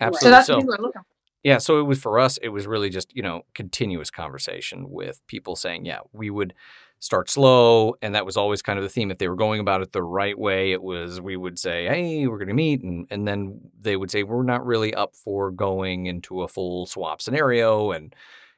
[0.00, 0.26] Absolutely.
[0.26, 1.06] So that's so, what people are looking for.
[1.42, 5.20] Yeah, so it was for us, it was really just, you know, continuous conversation with
[5.26, 6.54] people saying, yeah, we would
[7.00, 7.96] start slow.
[8.00, 9.10] And that was always kind of the theme.
[9.10, 12.26] If they were going about it the right way, it was we would say, hey,
[12.26, 12.82] we're going to meet.
[12.82, 16.86] And, and then they would say, we're not really up for going into a full
[16.86, 17.90] swap scenario.
[17.92, 18.14] And,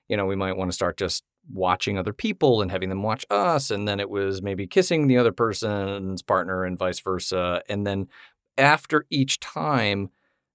[0.08, 3.24] you know, we might want to start just watching other people and having them watch
[3.30, 3.70] us.
[3.70, 7.62] And then it was maybe kissing the other person's partner and vice versa.
[7.68, 8.08] And then
[8.58, 10.10] after each time,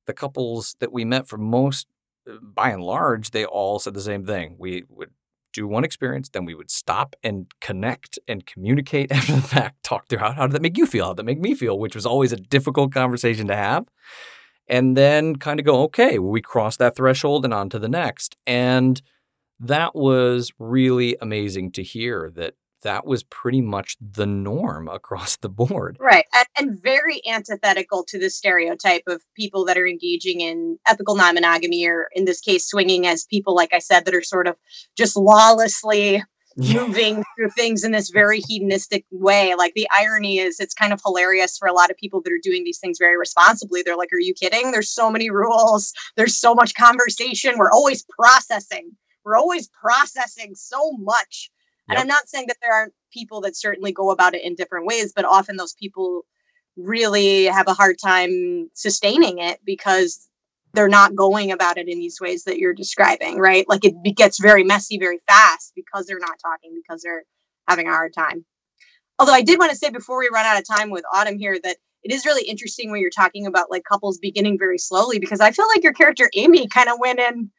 [0.06, 1.88] the couples that we met for most
[2.30, 4.56] uh, by and large, they all said the same thing.
[4.58, 5.12] We would
[5.54, 10.08] do one experience, then we would stop and connect and communicate after the fact, talk
[10.08, 11.06] through how, how did that make you feel?
[11.06, 11.78] How did that make me feel?
[11.80, 13.86] Which was always a difficult conversation to have.
[14.68, 18.38] and then kind of go, okay, we cross that threshold and on to the next.
[18.48, 19.02] And
[19.60, 25.50] that was really amazing to hear that that was pretty much the norm across the
[25.50, 25.98] board.
[26.00, 26.26] Right.
[26.34, 31.36] And, and, very antithetical to the stereotype of people that are engaging in ethical non
[31.36, 34.56] monogamy, or in this case, swinging as people, like I said, that are sort of
[34.98, 36.24] just lawlessly
[36.58, 39.56] moving through things in this very hedonistic way.
[39.56, 42.40] Like the irony is, it's kind of hilarious for a lot of people that are
[42.42, 43.82] doing these things very responsibly.
[43.82, 44.72] They're like, Are you kidding?
[44.72, 47.58] There's so many rules, there's so much conversation.
[47.58, 48.92] We're always processing.
[49.24, 51.52] We're always processing so much
[51.92, 54.86] and I'm not saying that there aren't people that certainly go about it in different
[54.86, 56.26] ways, but often those people
[56.78, 60.28] really have a hard time sustaining it because
[60.74, 63.68] they're not going about it in these ways that you're describing, right?
[63.68, 67.24] Like it gets very messy very fast because they're not talking, because they're
[67.68, 68.46] having a hard time.
[69.20, 71.60] Although I did want to say before we run out of time with Autumn here
[71.64, 75.40] that it is really interesting when you're talking about like couples beginning very slowly because
[75.40, 77.52] I feel like your character Amy kind of went in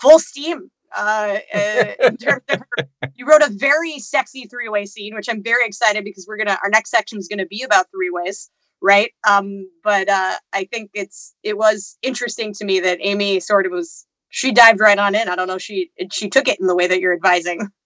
[0.00, 5.28] full steam in terms of her, you wrote a very sexy three way scene, which
[5.28, 8.50] I'm very excited because we're gonna our next section is gonna be about three ways,
[8.80, 9.12] right?
[9.28, 13.72] Um, but uh, I think it's it was interesting to me that Amy sort of
[13.72, 15.28] was she dived right on in.
[15.28, 17.68] I don't know she she took it in the way that you're advising.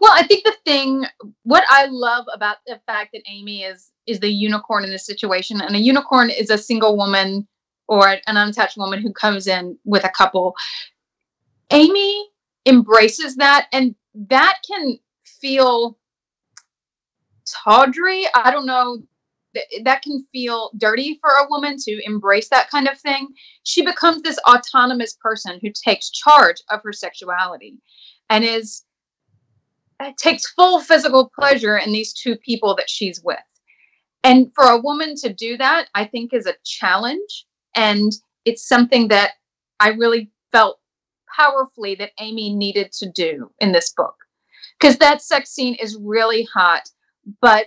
[0.00, 1.06] Well, I think the thing
[1.44, 5.60] what I love about the fact that Amy is is the unicorn in this situation,
[5.60, 7.46] and a unicorn is a single woman
[7.88, 10.54] or an unattached woman who comes in with a couple
[11.70, 12.28] Amy
[12.66, 15.98] embraces that, and that can feel
[17.64, 18.26] tawdry.
[18.34, 18.98] I don't know.
[19.84, 23.28] That can feel dirty for a woman to embrace that kind of thing.
[23.64, 27.78] She becomes this autonomous person who takes charge of her sexuality
[28.30, 28.84] and is
[30.00, 33.38] uh, takes full physical pleasure in these two people that she's with.
[34.22, 37.46] And for a woman to do that, I think is a challenge.
[37.74, 38.12] And
[38.44, 39.32] it's something that
[39.80, 40.77] I really felt
[41.34, 44.14] powerfully that Amy needed to do in this book.
[44.78, 46.88] Because that sex scene is really hot,
[47.40, 47.66] but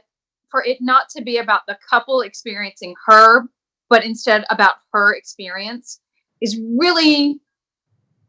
[0.49, 3.43] for it not to be about the couple experiencing her,
[3.89, 5.99] but instead about her experience
[6.41, 7.39] is really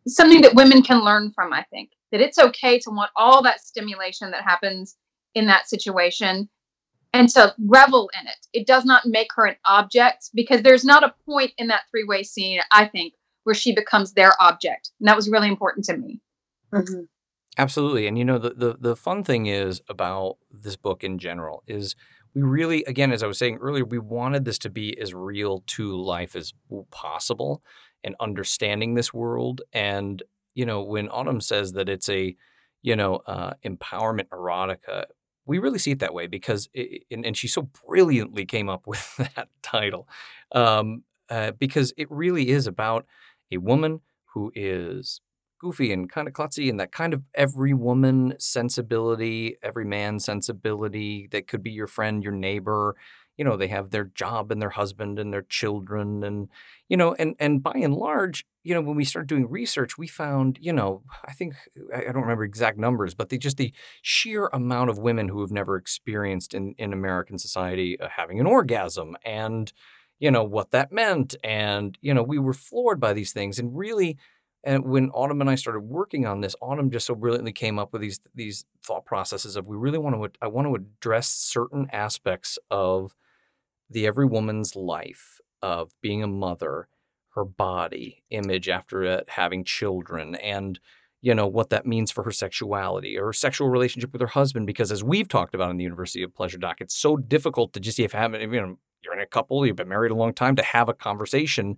[0.07, 1.90] something that women can learn from, I think.
[2.11, 4.97] That it's okay to want all that stimulation that happens
[5.35, 6.49] in that situation
[7.12, 8.47] and to revel in it.
[8.53, 12.05] It does not make her an object because there's not a point in that three
[12.05, 14.90] way scene, I think, where she becomes their object.
[15.00, 16.20] And that was really important to me.
[16.72, 17.02] Mm-hmm.
[17.59, 18.07] Absolutely.
[18.07, 21.94] And you know, the, the the fun thing is about this book in general is
[22.35, 25.62] we really, again, as I was saying earlier, we wanted this to be as real
[25.68, 26.55] to life as
[26.90, 27.62] possible
[28.02, 29.61] and understanding this world.
[29.72, 30.22] And,
[30.55, 32.35] you know, when Autumn says that it's a,
[32.81, 35.05] you know, uh, empowerment erotica,
[35.44, 38.87] we really see it that way because, it, and, and, she so brilliantly came up
[38.87, 40.09] with that title
[40.52, 43.07] um, uh, because it really is about
[43.53, 44.01] a woman
[44.35, 45.21] who is
[45.62, 51.29] goofy and kind of klutzy and that kind of every woman sensibility, every man sensibility
[51.31, 52.97] that could be your friend, your neighbor.
[53.38, 56.49] You know, they have their job and their husband and their children and
[56.88, 60.07] you know, and and by and large, you know, when we started doing research, we
[60.07, 61.55] found, you know, I think
[61.95, 65.51] I don't remember exact numbers, but the just the sheer amount of women who have
[65.51, 69.73] never experienced in in American society uh, having an orgasm and
[70.22, 71.35] you know, what that meant.
[71.42, 73.58] And, you know, we were floored by these things.
[73.58, 74.18] And really,
[74.62, 77.92] and when Autumn and I started working on this, Autumn just so brilliantly came up
[77.92, 81.88] with these these thought processes of we really want to I want to address certain
[81.92, 83.16] aspects of
[83.90, 86.87] the every woman's life of being a mother,
[87.30, 90.78] her body image after uh, having children, and
[91.22, 94.66] you know what that means for her sexuality or her sexual relationship with her husband.
[94.66, 97.80] Because as we've talked about in the University of Pleasure Doc, it's so difficult to
[97.80, 100.56] just if having you know you're in a couple, you've been married a long time,
[100.56, 101.76] to have a conversation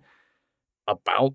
[0.87, 1.33] about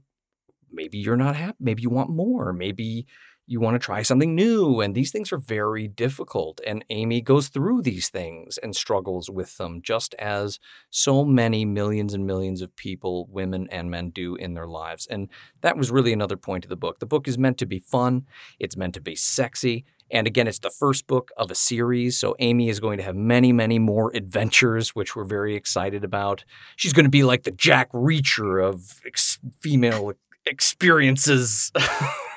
[0.72, 3.06] maybe you're not happy, maybe you want more, maybe
[3.50, 4.80] you want to try something new.
[4.80, 6.60] And these things are very difficult.
[6.64, 10.60] And Amy goes through these things and struggles with them, just as
[10.90, 15.08] so many millions and millions of people, women and men, do in their lives.
[15.08, 15.28] And
[15.62, 17.00] that was really another point of the book.
[17.00, 18.24] The book is meant to be fun,
[18.60, 22.18] it's meant to be sexy, and again, it's the first book of a series.
[22.18, 26.44] So Amy is going to have many, many more adventures, which we're very excited about.
[26.76, 30.12] She's going to be like the Jack Reacher of ex- female
[30.46, 31.72] experiences.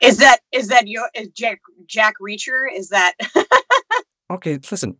[0.00, 2.64] is that is that your is Jack Jack Reacher?
[2.72, 3.14] Is that
[4.30, 4.58] okay?
[4.70, 4.96] Listen,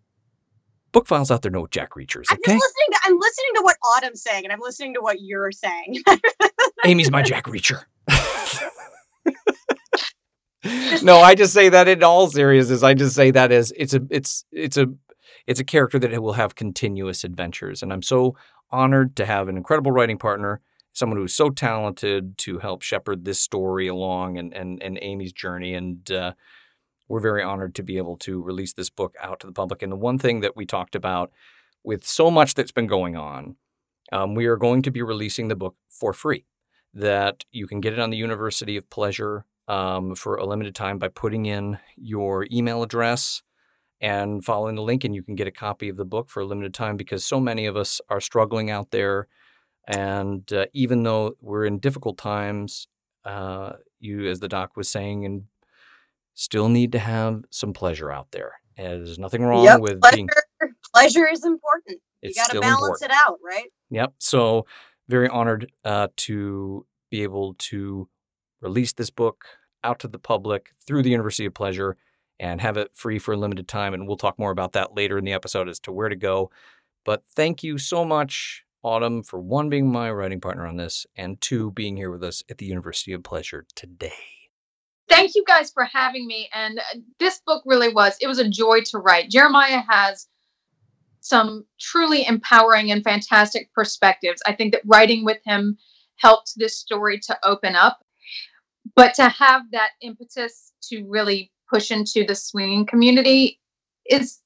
[0.93, 2.33] book files out there know Jack Reachers.
[2.33, 5.21] Okay, I'm listening to I'm listening to what Autumn's saying, and I'm listening to what
[5.21, 6.03] you're saying.
[6.85, 7.85] Amy's my Jack Reacher.
[11.03, 12.83] no, I just say that in all seriousness.
[12.83, 14.87] I just say that as it's a it's it's a
[15.47, 17.83] it's a character that will have continuous adventures.
[17.83, 18.37] And I'm so
[18.71, 20.61] honored to have an incredible writing partner,
[20.95, 25.75] someone who's so talented to help shepherd this story along and and, and Amy's journey.
[25.75, 26.33] And uh,
[27.09, 29.83] we're very honored to be able to release this book out to the public.
[29.83, 31.31] And the one thing that we talked about
[31.83, 33.57] with so much that's been going on,
[34.11, 36.47] um, we are going to be releasing the book for free.
[36.95, 40.99] That you can get it on the University of Pleasure um, for a limited time
[40.99, 43.43] by putting in your email address
[44.01, 46.47] and following the link, and you can get a copy of the book for a
[46.47, 49.27] limited time because so many of us are struggling out there.
[49.87, 52.89] And uh, even though we're in difficult times,
[53.25, 55.45] uh, you, as the doc was saying, and
[56.35, 58.53] still need to have some pleasure out there.
[58.77, 60.29] And there's nothing wrong Yep, with pleasure, being.
[60.95, 62.01] pleasure is important.
[62.23, 63.11] You It's got to balance important.
[63.11, 63.71] it out, right?
[63.91, 64.15] Yep.
[64.19, 64.67] So
[65.09, 68.09] very honored uh, to be able to
[68.61, 69.45] release this book
[69.85, 71.97] out to the public through the University of Pleasure
[72.41, 73.95] and have it free for a limited time.
[73.95, 76.51] And we'll talk more about that later in the episode as to where to go.
[77.05, 81.41] But thank you so much, Autumn, for one being my writing partner on this, and
[81.41, 84.13] two being here with us at the University of Pleasure today.
[85.09, 86.49] Thank you guys for having me.
[86.55, 89.31] And uh, this book really was, it was a joy to write.
[89.31, 90.29] Jeremiah has
[91.21, 94.43] some truly empowering and fantastic perspectives.
[94.47, 95.79] I think that writing with him
[96.17, 98.05] helped this story to open up.
[98.95, 103.61] But to have that impetus to really push into the swinging community
[104.09, 104.41] is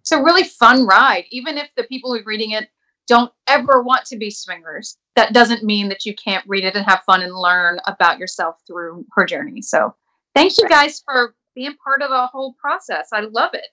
[0.00, 1.24] it's a really fun ride.
[1.30, 2.68] Even if the people who are reading it
[3.08, 6.84] don't ever want to be swingers, that doesn't mean that you can't read it and
[6.86, 9.62] have fun and learn about yourself through her journey.
[9.62, 9.94] So
[10.34, 13.08] thank you guys for being part of the whole process.
[13.12, 13.66] I love it.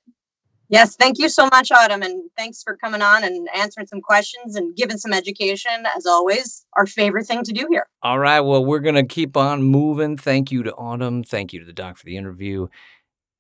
[0.72, 4.56] Yes, thank you so much, Autumn, and thanks for coming on and answering some questions
[4.56, 5.72] and giving some education.
[5.98, 7.88] As always, our favorite thing to do here.
[8.04, 8.42] All right.
[8.42, 10.16] Well, we're going to keep on moving.
[10.16, 11.24] Thank you to Autumn.
[11.24, 12.68] Thank you to the doc for the interview.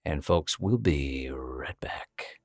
[0.06, 2.39] And folks, we'll be right back.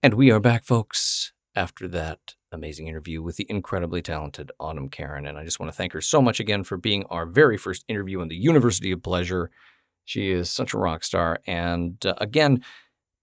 [0.00, 5.26] And we are back, folks, after that amazing interview with the incredibly talented Autumn Karen.
[5.26, 7.84] And I just want to thank her so much again for being our very first
[7.88, 9.50] interview in the University of Pleasure.
[10.04, 11.40] She is such a rock star.
[11.48, 12.62] And uh, again,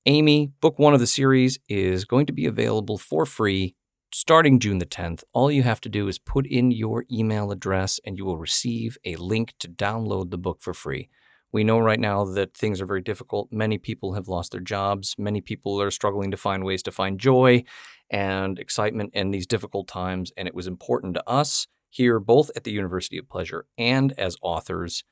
[0.06, 3.74] Amy, book one of the series, is going to be available for free
[4.14, 5.24] starting June the 10th.
[5.32, 8.98] All you have to do is put in your email address and you will receive
[9.06, 11.10] a link to download the book for free.
[11.56, 13.48] We know right now that things are very difficult.
[13.50, 15.16] Many people have lost their jobs.
[15.18, 17.64] Many people are struggling to find ways to find joy
[18.10, 20.34] and excitement in these difficult times.
[20.36, 24.36] And it was important to us here, both at the University of Pleasure and as
[24.42, 25.06] authors,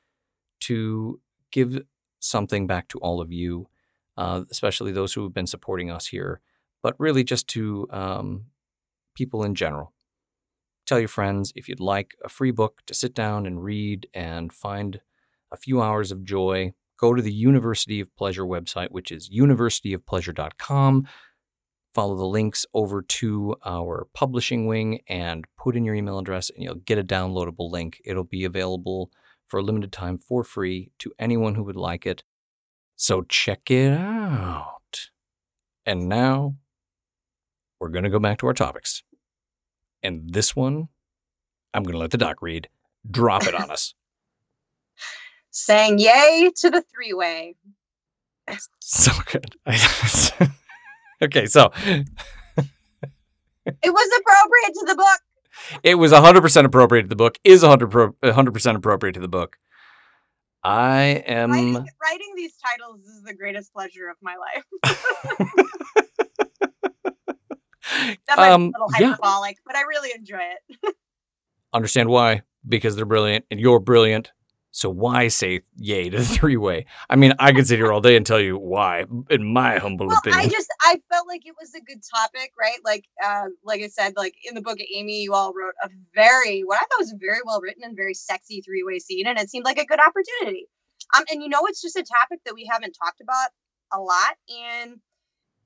[0.60, 1.18] to
[1.50, 1.80] give
[2.20, 3.66] something back to all of you,
[4.18, 6.42] uh, especially those who have been supporting us here,
[6.82, 8.44] but really just to um,
[9.14, 9.94] people in general.
[10.84, 14.52] Tell your friends if you'd like a free book to sit down and read and
[14.52, 15.00] find
[15.54, 16.72] a few hours of joy.
[16.98, 21.08] Go to the University of Pleasure website, which is universityofpleasure.com.
[21.94, 26.62] Follow the links over to our publishing wing and put in your email address, and
[26.62, 28.00] you'll get a downloadable link.
[28.04, 29.10] It'll be available
[29.48, 32.24] for a limited time for free to anyone who would like it.
[32.96, 35.10] So check it out.
[35.86, 36.56] And now
[37.78, 39.02] we're going to go back to our topics.
[40.02, 40.88] And this one,
[41.72, 42.68] I'm going to let the doc read.
[43.08, 43.94] Drop it on us.
[45.56, 47.54] Saying yay to the three way.
[48.80, 49.54] So good.
[51.22, 52.08] okay, so It
[53.90, 55.20] was appropriate to the book.
[55.84, 59.56] it was 100% appropriate to the book, is 100 pro- 100% appropriate to the book.
[60.64, 61.50] I am.
[61.52, 64.64] Writing, writing these titles is the greatest pleasure of my life.
[68.26, 69.06] That might Um, be a little yeah.
[69.10, 70.96] hyperbolic, but I really enjoy it.
[71.72, 72.42] Understand why?
[72.68, 74.32] Because they're brilliant and you're brilliant.
[74.74, 76.86] So why say yay to the three way?
[77.08, 80.08] I mean, I could sit here all day and tell you why, in my humble
[80.08, 80.40] Well, opinion.
[80.40, 82.78] I just I felt like it was a good topic, right?
[82.84, 85.88] Like, uh, like I said, like in the book of Amy, you all wrote a
[86.12, 89.28] very what I thought was a very well written and very sexy three way scene,
[89.28, 90.66] and it seemed like a good opportunity.
[91.16, 93.50] Um, and you know, it's just a topic that we haven't talked about
[93.92, 94.34] a lot.
[94.82, 94.96] And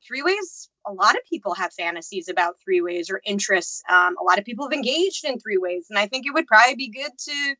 [0.07, 3.83] three ways, a lot of people have fantasies about three ways or interests.
[3.89, 6.47] Um, a lot of people have engaged in three ways, and I think it would
[6.47, 7.55] probably be good to,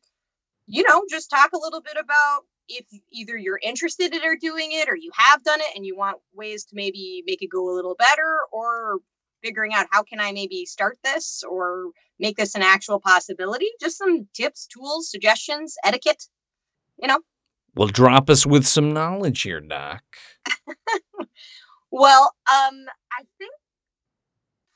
[0.69, 4.69] you know, just talk a little bit about if either you're interested in or doing
[4.71, 7.71] it or you have done it and you want ways to maybe make it go
[7.71, 8.99] a little better or
[9.43, 11.89] figuring out how can I maybe start this or
[12.19, 13.65] make this an actual possibility.
[13.81, 16.23] Just some tips, tools, suggestions, etiquette.
[17.01, 17.19] You know,
[17.75, 20.03] well, drop us with some knowledge here, Doc.
[21.91, 23.53] well, um, I think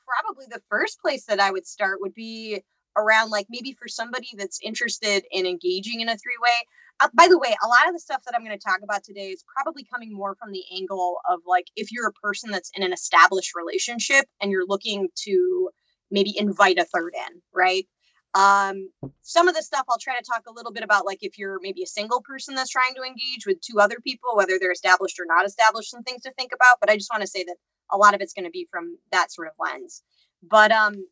[0.06, 2.62] probably the first place that I would start would be
[2.96, 6.68] around like maybe for somebody that's interested in engaging in a three way.
[7.00, 9.02] Uh, by the way, a lot of the stuff that I'm going to talk about
[9.02, 12.70] today is probably coming more from the angle of like if you're a person that's
[12.74, 15.70] in an established relationship and you're looking to
[16.10, 17.86] maybe invite a third in, right?
[18.34, 18.90] Um,
[19.22, 21.58] some of the stuff I'll try to talk a little bit about, like if you're
[21.62, 25.20] maybe a single person that's trying to engage with two other people, whether they're established
[25.20, 26.78] or not established, some things to think about.
[26.80, 27.56] But I just want to say that
[27.92, 30.02] a lot of it's going to be from that sort of lens.
[30.42, 31.06] But um,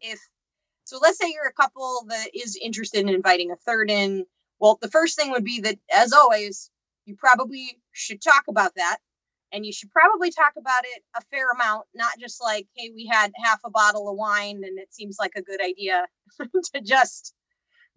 [0.00, 0.18] if
[0.84, 4.24] so, let's say you're a couple that is interested in inviting a third in.
[4.60, 6.70] Well, the first thing would be that, as always,
[7.06, 8.98] you probably should talk about that.
[9.52, 13.06] And you should probably talk about it a fair amount not just like hey we
[13.06, 16.06] had half a bottle of wine and it seems like a good idea
[16.40, 17.34] to just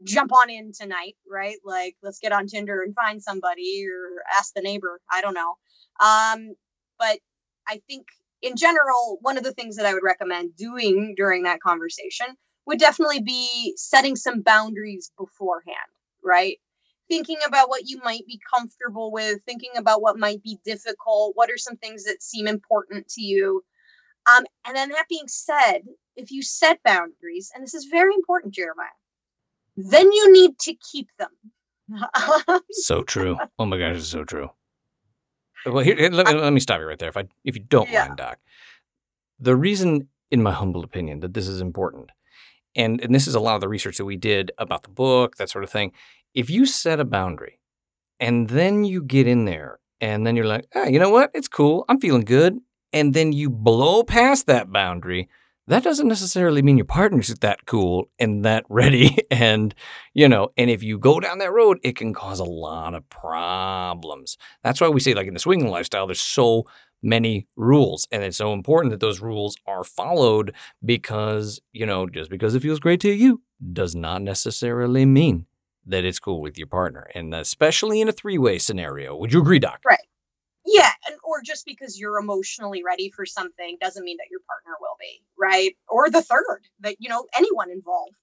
[0.04, 1.58] jump on in tonight right?
[1.64, 5.00] Like let's get on tinder and find somebody or ask the neighbor.
[5.12, 5.56] I don't know.
[6.04, 6.56] Um
[7.00, 7.20] but
[7.68, 8.06] i think
[8.42, 12.28] in general one of the things that i would recommend doing during that conversation
[12.66, 15.76] would definitely be setting some boundaries beforehand
[16.24, 16.58] right
[17.10, 21.52] thinking about what you might be comfortable with, thinking about what might be difficult, what
[21.52, 23.64] are some things that seem important to you.
[24.26, 25.82] Um, and then that being said,
[26.16, 28.88] if you set boundaries, and this is very important, Jeremiah,
[29.78, 31.30] then you need to keep them.
[32.72, 33.38] so true.
[33.60, 34.50] Oh my gosh, it's so true.
[35.66, 37.90] Well, here, let, me, let me stop you right there, if I, if you don't
[37.90, 38.06] yeah.
[38.06, 38.40] mind, Doc.
[39.40, 42.12] The reason, in my humble opinion, that this is important,
[42.76, 45.38] and and this is a lot of the research that we did about the book,
[45.38, 45.92] that sort of thing,
[46.34, 47.60] if you set a boundary
[48.20, 51.32] and then you get in there and then you're like, ah, you know what?
[51.34, 51.86] It's cool.
[51.90, 52.58] I'm feeling good.
[52.94, 55.30] And then you blow past that boundary,
[55.68, 59.18] that doesn't necessarily mean your partner's that cool and that ready.
[59.32, 59.74] And,
[60.14, 63.10] you know, and if you go down that road, it can cause a lot of
[63.10, 64.38] problems.
[64.64, 66.66] That's why we say, like in the swinging lifestyle, there's so
[67.04, 68.08] many rules.
[68.12, 72.62] And it's so important that those rules are followed because, you know, just because it
[72.62, 73.42] feels great to you
[73.74, 75.46] does not necessarily mean
[75.86, 79.16] that it's cool with your partner, and especially in a three way scenario.
[79.16, 79.82] Would you agree, Doc?
[79.86, 80.00] Right.
[80.66, 84.74] Yeah, and or just because you're emotionally ready for something doesn't mean that your partner
[84.82, 85.76] will be, right?
[85.88, 88.16] Or the third, that you know anyone involved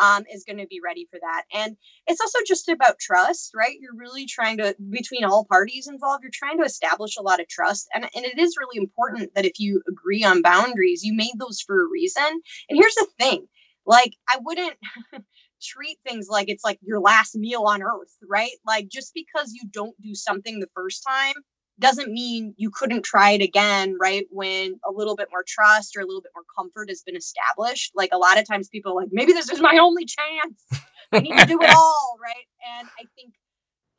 [0.00, 1.44] um, is going to be ready for that.
[1.52, 1.76] And
[2.06, 3.76] it's also just about trust, right?
[3.80, 7.48] You're really trying to between all parties involved, you're trying to establish a lot of
[7.48, 11.34] trust, and and it is really important that if you agree on boundaries, you made
[11.38, 12.24] those for a reason.
[12.68, 13.46] And here's the thing,
[13.86, 14.76] like I wouldn't.
[15.64, 18.50] treat things like it's like your last meal on earth, right?
[18.66, 21.34] Like just because you don't do something the first time
[21.82, 24.26] doesn't mean you couldn't try it again, right?
[24.30, 27.92] When a little bit more trust or a little bit more comfort has been established.
[27.94, 30.84] Like a lot of times people like, maybe this is my only chance.
[31.12, 32.78] I need to do it all, right?
[32.78, 33.34] And I think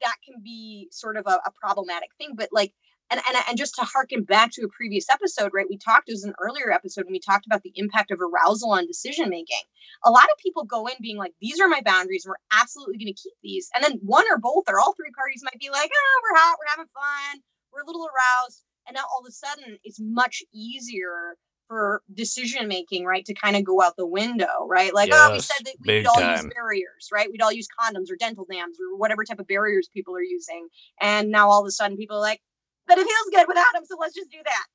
[0.01, 2.31] that can be sort of a, a problematic thing.
[2.35, 2.73] But like
[3.11, 6.13] and, and and just to harken back to a previous episode right we talked it
[6.13, 9.61] was an earlier episode when we talked about the impact of arousal on decision making
[10.05, 13.13] a lot of people go in being like these are my boundaries we're absolutely going
[13.13, 15.91] to keep these and then one or both or all three parties might be like
[15.93, 17.41] oh we're hot we're having fun
[17.73, 21.35] we're a little aroused and now all of a sudden it's much easier
[21.67, 24.93] for decision making, right, to kind of go out the window, right?
[24.93, 26.45] Like, yes, oh, we said that we'd all time.
[26.45, 27.29] use barriers, right?
[27.31, 30.67] We'd all use condoms or dental dams or whatever type of barriers people are using.
[30.99, 32.41] And now all of a sudden people are like,
[32.85, 34.65] but it feels good without them, so let's just do that.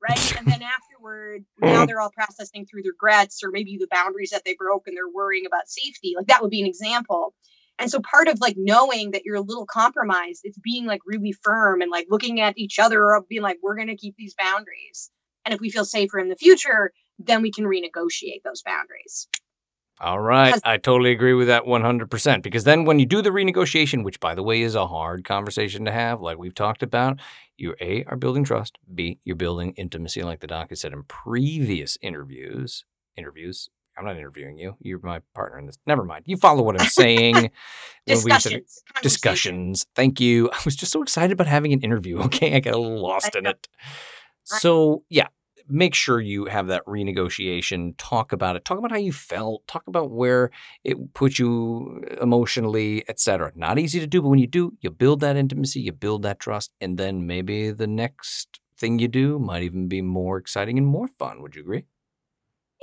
[0.00, 0.38] Right.
[0.38, 0.62] and then
[0.96, 4.86] afterward, now they're all processing through their regrets or maybe the boundaries that they broke
[4.86, 6.14] and they're worrying about safety.
[6.16, 7.34] Like that would be an example.
[7.78, 11.32] And so part of like knowing that you're a little compromised, it's being like really
[11.32, 14.34] firm and like looking at each other or being like, we're going to keep these
[14.34, 15.10] boundaries.
[15.44, 19.28] And if we feel safer in the future, then we can renegotiate those boundaries.
[20.00, 20.60] All right.
[20.64, 22.42] I totally agree with that 100%.
[22.42, 25.84] Because then when you do the renegotiation, which by the way is a hard conversation
[25.86, 27.18] to have, like we've talked about,
[27.56, 28.78] you A, are building trust.
[28.94, 32.84] B, you're building intimacy, like the doc has said in previous interviews.
[33.16, 33.70] Interviews.
[33.98, 34.76] I'm not interviewing you.
[34.80, 35.78] You're my partner in this.
[35.86, 36.24] Never mind.
[36.26, 37.50] You follow what I'm saying.
[38.06, 38.82] discussions.
[39.02, 39.86] discussions.
[39.94, 40.50] Thank you.
[40.52, 42.18] I was just so excited about having an interview.
[42.28, 42.54] Okay.
[42.54, 43.68] I got a little lost in it.
[44.44, 45.28] So, yeah,
[45.66, 47.94] make sure you have that renegotiation.
[47.96, 48.64] Talk about it.
[48.64, 49.66] Talk about how you felt.
[49.66, 50.50] Talk about where
[50.84, 53.52] it put you emotionally, etc.
[53.54, 56.38] Not easy to do, but when you do, you build that intimacy, you build that
[56.38, 60.86] trust, and then maybe the next thing you do might even be more exciting and
[60.86, 61.42] more fun.
[61.42, 61.84] Would you agree?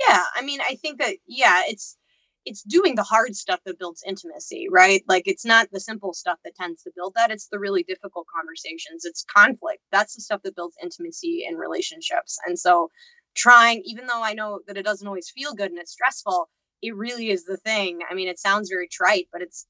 [0.08, 1.96] Yeah, I mean, I think that yeah, it's
[2.44, 5.02] it's doing the hard stuff that builds intimacy, right?
[5.08, 7.32] Like it's not the simple stuff that tends to build that.
[7.32, 9.04] It's the really difficult conversations.
[9.04, 9.82] It's conflict.
[9.90, 12.38] That's the stuff that builds intimacy in relationships.
[12.46, 12.90] And so
[13.34, 16.48] trying, even though I know that it doesn't always feel good and it's stressful,
[16.82, 17.98] it really is the thing.
[18.08, 19.66] I mean, it sounds very trite, but it's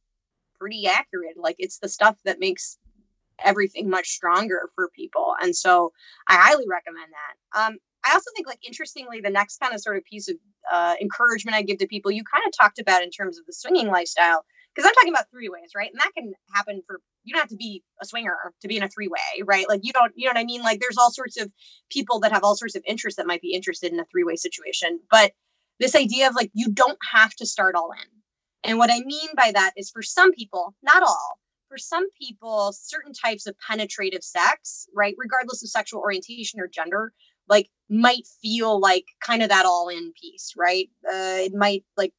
[0.61, 1.37] pretty accurate.
[1.39, 2.79] Like it's the stuff that makes
[3.45, 5.35] everything much stronger for people.
[5.43, 5.93] And so
[6.29, 7.61] I highly recommend that.
[7.67, 10.37] Um, I also think, like, interestingly, the next kind of sort of piece of
[10.73, 13.53] uh, encouragement I give to people, you kind of talked about in terms of the
[13.53, 14.45] swinging lifestyle,
[14.75, 15.91] because I'm talking about three ways, right?
[15.91, 18.85] And that can happen for you don't have to be a swinger to be in
[18.85, 19.69] a three way, right?
[19.69, 20.63] Like, you don't, you know what I mean?
[20.63, 21.51] Like, there's all sorts of
[21.91, 24.37] people that have all sorts of interests that might be interested in a three way
[24.37, 25.01] situation.
[25.11, 25.33] But
[25.81, 28.71] this idea of like, you don't have to start all in.
[28.71, 31.39] And what I mean by that is for some people, not all,
[31.69, 37.13] for some people, certain types of penetrative sex, right, regardless of sexual orientation or gender,
[37.49, 40.89] like might feel like kind of that all in piece, right?
[41.05, 42.13] Uh, it might like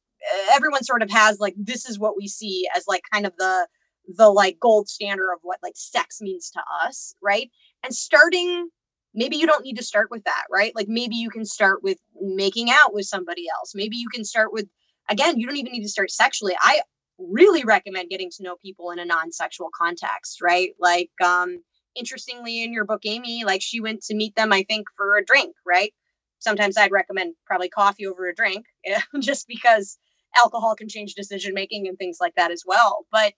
[0.52, 3.68] everyone sort of has like this is what we see as like kind of the
[4.16, 7.50] the like gold standard of what like sex means to us, right?
[7.84, 8.68] And starting
[9.14, 10.72] maybe you don't need to start with that, right?
[10.74, 13.72] Like maybe you can start with making out with somebody else.
[13.74, 14.66] Maybe you can start with
[15.08, 16.54] again, you don't even need to start sexually.
[16.58, 16.82] I
[17.18, 20.70] really recommend getting to know people in a non-sexual context, right?
[20.78, 21.62] Like um
[21.96, 25.24] interestingly in your book amy like she went to meet them i think for a
[25.24, 25.92] drink right?
[26.40, 29.98] Sometimes i'd recommend probably coffee over a drink eh, just because
[30.36, 33.06] alcohol can change decision making and things like that as well.
[33.10, 33.32] But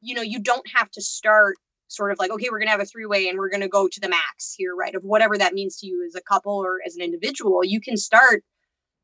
[0.00, 1.56] you know you don't have to start
[1.88, 3.68] sort of like okay we're going to have a three way and we're going to
[3.68, 4.94] go to the max here right?
[4.94, 7.96] Of whatever that means to you as a couple or as an individual you can
[7.96, 8.42] start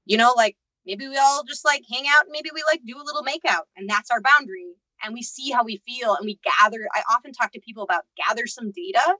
[0.04, 0.56] you know like
[0.86, 3.42] maybe we all just like hang out and maybe we like do a little make
[3.48, 4.66] out and that's our boundary
[5.02, 8.04] and we see how we feel and we gather i often talk to people about
[8.16, 9.16] gather some data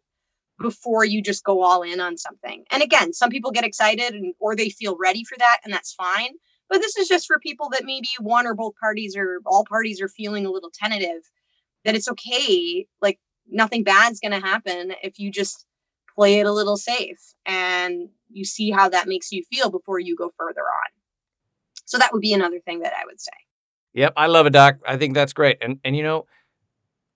[0.61, 2.64] before you just go all in on something.
[2.70, 5.95] And again some people get excited and or they feel ready for that and that's
[5.95, 6.31] fine
[6.68, 10.01] but this is just for people that maybe one or both parties or all parties
[10.01, 11.22] are feeling a little tentative
[11.85, 13.18] that it's okay like
[13.51, 15.66] nothing bad's going to happen if you just
[16.14, 20.16] play it a little safe and you see how that makes you feel before you
[20.16, 20.91] go further on.
[21.85, 23.33] So that would be another thing that i would say
[23.95, 24.76] Yep, I love it, Doc.
[24.86, 25.59] I think that's great.
[25.61, 26.26] And and you know,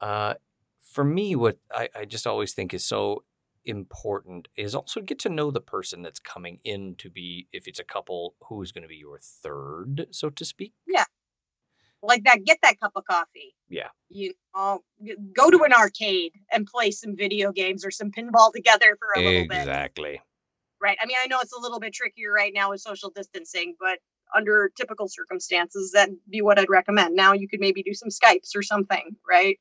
[0.01, 0.35] uh,
[0.81, 3.25] for me, what I, I just always think is so
[3.65, 7.79] important is also get to know the person that's coming in to be, if it's
[7.79, 10.73] a couple, who is going to be your third, so to speak.
[10.87, 11.05] Yeah.
[12.03, 13.57] Like that, get that cup of coffee.
[13.69, 13.89] Yeah.
[14.09, 14.83] You know,
[15.35, 19.25] go to an arcade and play some video games or some pinball together for a
[19.25, 19.59] little bit.
[19.59, 20.23] Exactly.
[20.81, 20.97] Right.
[21.03, 23.99] I mean, I know it's a little bit trickier right now with social distancing, but
[24.35, 27.15] under typical circumstances, that'd be what I'd recommend.
[27.15, 29.59] Now you could maybe do some Skypes or something, right?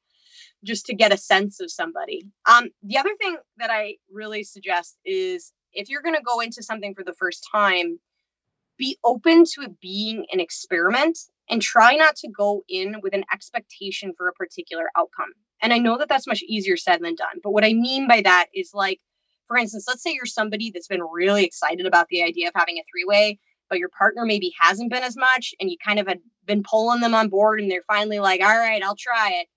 [0.64, 2.30] Just to get a sense of somebody.
[2.46, 6.64] Um, the other thing that I really suggest is if you're going to go into
[6.64, 8.00] something for the first time,
[8.78, 11.18] be open to it being an experiment
[11.50, 15.34] and try not to go in with an expectation for a particular outcome.
[15.62, 17.40] And I know that that's much easier said than done.
[17.44, 19.00] But what I mean by that is like,
[19.48, 22.78] for instance, let's say you're somebody that's been really excited about the idea of having
[22.78, 23.40] a three way
[23.70, 27.02] but your partner maybe hasn't been as much and you kind of had been pulling
[27.02, 29.48] them on board and they're finally like, all right, I'll try it.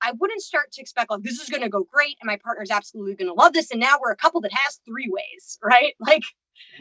[0.00, 2.70] I wouldn't start to expect like this is going to go great and my partner's
[2.70, 5.94] absolutely going to love this and now we're a couple that has three ways, right?
[6.00, 6.24] Like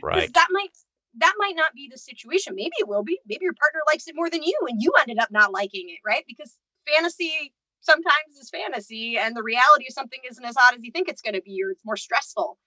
[0.01, 0.33] right.
[0.33, 0.69] that might
[1.17, 2.55] that might not be the situation.
[2.55, 3.19] Maybe it will be.
[3.27, 5.99] Maybe your partner likes it more than you and you ended up not liking it,
[6.05, 6.23] right?
[6.25, 6.55] Because
[6.87, 11.09] fantasy sometimes is fantasy and the reality of something isn't as hot as you think
[11.09, 12.57] it's going to be or it's more stressful.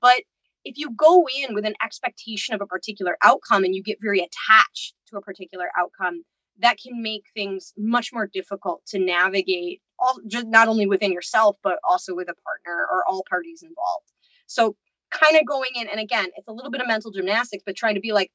[0.00, 0.22] But
[0.64, 4.20] if you go in with an expectation of a particular outcome and you get very
[4.20, 6.22] attached to a particular outcome,
[6.58, 11.56] that can make things much more difficult to navigate all just not only within yourself
[11.62, 14.06] but also with a partner or all parties involved.
[14.46, 14.76] So
[15.10, 17.94] kind of going in and again, it's a little bit of mental gymnastics but trying
[17.94, 18.30] to be like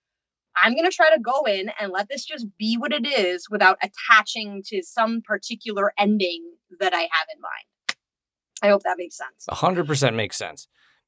[0.61, 3.47] I'm going to try to go in and let this just be what it is
[3.47, 7.97] without attaching to some particular ending that I have in mind.
[8.63, 9.45] I hope that makes sense.
[9.51, 10.67] 100% makes sense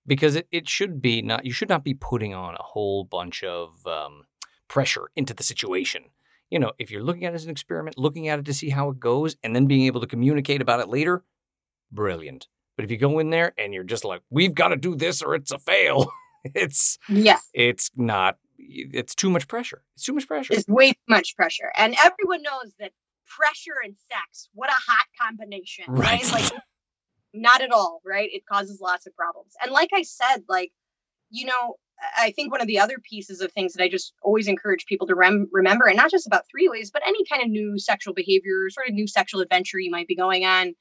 [0.09, 3.43] because it, it should be not you should not be putting on a whole bunch
[3.43, 4.23] of um,
[4.67, 6.05] pressure into the situation.
[6.49, 8.69] You know if you're looking at it as an experiment looking at it to see
[8.69, 11.23] how it goes and then being able to communicate about it later
[11.91, 12.47] brilliant.
[12.75, 15.21] But if you go in there and you're just like we've got to do this
[15.21, 16.11] or it's a fail
[16.43, 17.37] it's yeah.
[17.53, 19.83] it's not it's too much pressure.
[19.95, 20.53] It's too much pressure.
[20.53, 21.71] It's way too much pressure.
[21.77, 22.91] And everyone knows that
[23.27, 26.31] pressure and sex what a hot combination right, right?
[26.31, 26.51] like
[27.33, 28.29] not at all, right?
[28.31, 29.53] It causes lots of problems.
[29.61, 30.71] And like I said, like,
[31.29, 31.75] you know,
[32.17, 35.07] I think one of the other pieces of things that I just always encourage people
[35.07, 38.13] to rem- remember, and not just about three ways, but any kind of new sexual
[38.13, 40.73] behavior, sort of new sexual adventure you might be going on,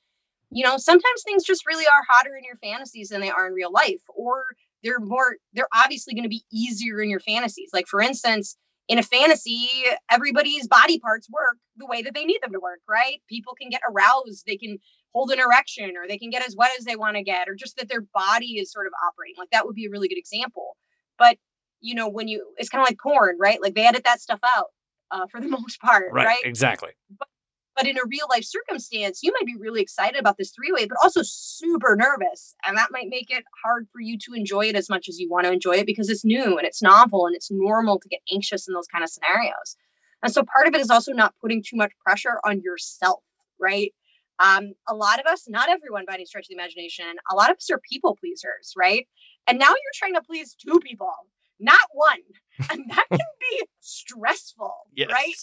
[0.51, 3.53] you know, sometimes things just really are hotter in your fantasies than they are in
[3.53, 4.45] real life, or
[4.83, 7.71] they're more, they're obviously going to be easier in your fantasies.
[7.73, 9.69] Like, for instance, in a fantasy,
[10.11, 13.21] everybody's body parts work the way that they need them to work, right?
[13.29, 14.79] People can get aroused, they can
[15.13, 17.55] hold an erection, or they can get as wet as they want to get, or
[17.55, 19.37] just that their body is sort of operating.
[19.39, 20.77] Like that would be a really good example.
[21.19, 21.39] But
[21.81, 23.61] you know, when you, it's kind of like porn, right?
[23.63, 24.67] Like they edit that stuff out
[25.11, 26.27] uh, for the most part, right?
[26.27, 26.43] right?
[26.45, 26.91] Exactly.
[27.19, 27.29] But,
[27.77, 30.87] But in a real life circumstance, you might be really excited about this three way,
[30.87, 32.55] but also super nervous.
[32.67, 35.31] And that might make it hard for you to enjoy it as much as you
[35.31, 38.21] want to enjoy it because it's new and it's novel and it's normal to get
[38.33, 39.77] anxious in those kind of scenarios.
[40.23, 43.23] And so part of it is also not putting too much pressure on yourself,
[43.61, 43.95] right?
[44.41, 47.51] Um, a lot of us, not everyone by any stretch of the imagination, a lot
[47.51, 49.07] of us are people pleasers, right?
[49.47, 51.13] And now you're trying to please two people,
[51.59, 52.19] not one.
[52.71, 55.09] And that can be stressful, Yes.
[55.13, 55.35] right?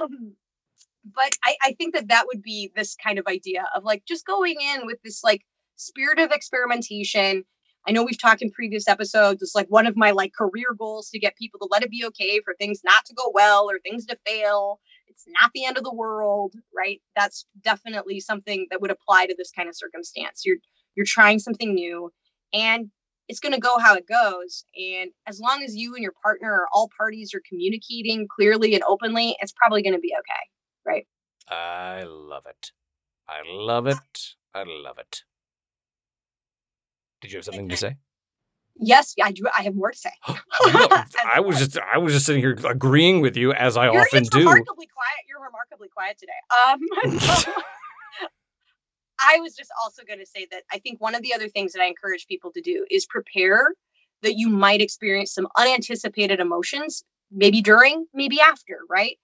[0.00, 0.34] Um,
[1.14, 4.26] but I, I think that that would be this kind of idea of like just
[4.26, 5.42] going in with this like
[5.76, 7.44] spirit of experimentation.
[7.86, 9.40] I know we've talked in previous episodes.
[9.40, 12.04] It's like one of my like career goals to get people to let it be
[12.08, 14.80] okay for things not to go well or things to fail.
[15.08, 17.00] It's not the end of the world, right?
[17.16, 20.42] That's definitely something that would apply to this kind of circumstance.
[20.44, 20.58] You're
[20.94, 22.10] you're trying something new
[22.52, 22.90] and
[23.28, 26.50] it's going to go how it goes and as long as you and your partner
[26.50, 30.44] or all parties are communicating clearly and openly, it's probably going to be okay.
[30.86, 31.06] Right?
[31.48, 32.72] I love it.
[33.28, 34.34] I love it.
[34.54, 35.22] I love it.
[37.20, 37.96] Did you have something to say?
[38.80, 39.44] Yes, I do.
[39.56, 40.10] I have more to say.
[40.72, 40.88] No,
[41.24, 44.24] I was just I was just sitting here agreeing with you as I You're often
[44.24, 44.38] do.
[44.38, 45.24] remarkably quiet.
[45.28, 46.32] You're remarkably quiet today.
[46.66, 47.52] Um, so
[49.20, 51.72] I was just also going to say that I think one of the other things
[51.72, 53.74] that I encourage people to do is prepare
[54.22, 59.16] that you might experience some unanticipated emotions, maybe during, maybe after, right?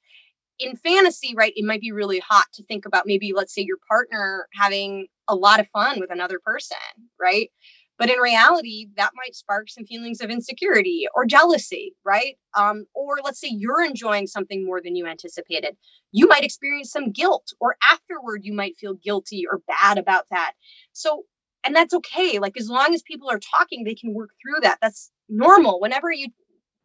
[0.59, 3.79] In fantasy, right, it might be really hot to think about maybe, let's say, your
[3.89, 6.77] partner having a lot of fun with another person,
[7.21, 7.51] right?
[7.97, 12.37] But in reality, that might spark some feelings of insecurity or jealousy, right?
[12.59, 15.77] Um, or let's say you're enjoying something more than you anticipated.
[16.11, 20.55] You might experience some guilt, or afterward, you might feel guilty or bad about that.
[20.93, 21.23] So,
[21.63, 22.41] and that's okay.
[22.41, 24.79] Like, as long as people are talking, they can work through that.
[24.83, 25.79] That's normal.
[25.81, 26.29] Whenever you,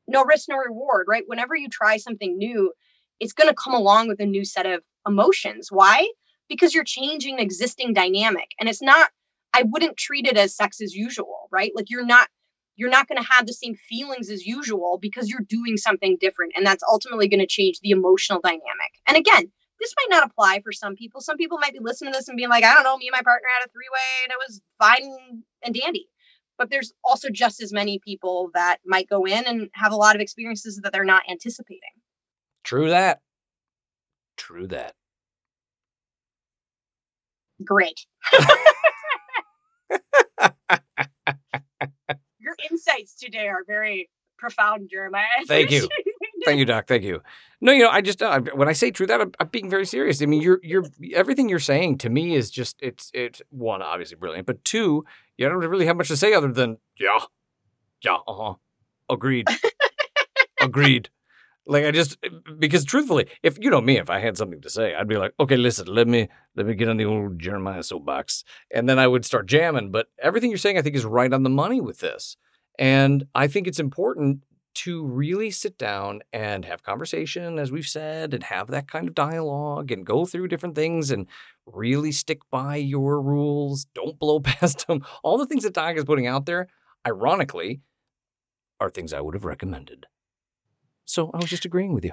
[0.07, 1.23] no risk, no reward, right?
[1.25, 2.71] Whenever you try something new,
[3.19, 5.69] it's going to come along with a new set of emotions.
[5.71, 6.07] Why?
[6.47, 8.49] Because you're changing an existing dynamic.
[8.59, 9.09] And it's not,
[9.53, 11.71] I wouldn't treat it as sex as usual, right?
[11.75, 12.27] Like you're not
[12.75, 16.53] you're not going to have the same feelings as usual because you're doing something different
[16.55, 18.93] and that's ultimately going to change the emotional dynamic.
[19.05, 21.19] And again, this might not apply for some people.
[21.19, 23.13] Some people might be listening to this and being like, I don't know, me and
[23.17, 26.07] my partner had a three-way and it was fine and dandy.
[26.57, 30.15] But there's also just as many people that might go in and have a lot
[30.15, 31.81] of experiences that they're not anticipating.
[32.63, 33.19] True that.
[34.37, 34.93] True that.
[37.63, 38.05] Great.
[42.39, 45.25] Your insights today are very profound, Jeremiah.
[45.47, 45.87] Thank you.
[46.45, 46.87] Thank you, Doc.
[46.87, 47.21] Thank you.
[47.61, 49.85] No, you know, I just uh, when I say true that I'm, I'm being very
[49.85, 50.21] serious.
[50.21, 54.15] I mean, you're you're everything you're saying to me is just it's it's one obviously
[54.15, 55.03] brilliant, but two,
[55.37, 57.19] you don't really have much to say other than yeah,
[58.01, 58.53] yeah, uh huh,
[59.09, 59.47] agreed,
[60.61, 61.09] agreed.
[61.69, 62.17] Like I just
[62.57, 65.35] because truthfully, if you know me, if I had something to say, I'd be like,
[65.39, 68.43] okay, listen, let me let me get on the old Jeremiah soapbox,
[68.73, 69.91] and then I would start jamming.
[69.91, 72.35] But everything you're saying, I think, is right on the money with this,
[72.79, 74.39] and I think it's important
[74.75, 79.13] to really sit down and have conversation, as we've said, and have that kind of
[79.13, 81.27] dialogue and go through different things and
[81.67, 83.85] really stick by your rules.
[83.93, 85.05] Don't blow past them.
[85.23, 86.67] All the things that Doc is putting out there,
[87.05, 87.81] ironically,
[88.79, 90.07] are things I would have recommended.
[91.09, 92.11] So I was just agreeing with you.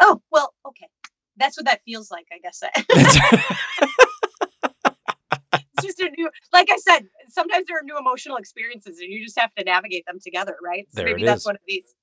[0.00, 0.88] Oh, well, okay.
[1.36, 2.60] That's what that feels like, I guess.
[5.52, 9.24] it's just a new, like I said, sometimes there are new emotional experiences and you
[9.24, 10.84] just have to navigate them together, right?
[10.90, 11.46] So There maybe it that's is.
[11.46, 11.94] one of these.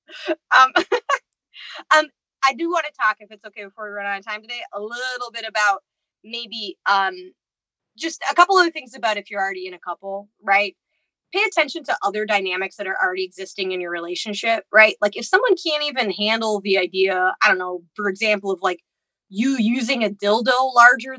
[0.58, 0.72] Um,
[1.94, 2.06] um,
[2.42, 4.62] I do want to talk, if it's okay before we run out of time today,
[4.72, 5.82] a little bit about
[6.24, 7.14] maybe um,
[7.98, 10.74] just a couple of things about if you're already in a couple, right?
[11.32, 14.96] Pay attention to other dynamics that are already existing in your relationship, right?
[15.00, 18.80] Like if someone can't even handle the idea, I don't know, for example, of like
[19.28, 21.16] you using a dildo larger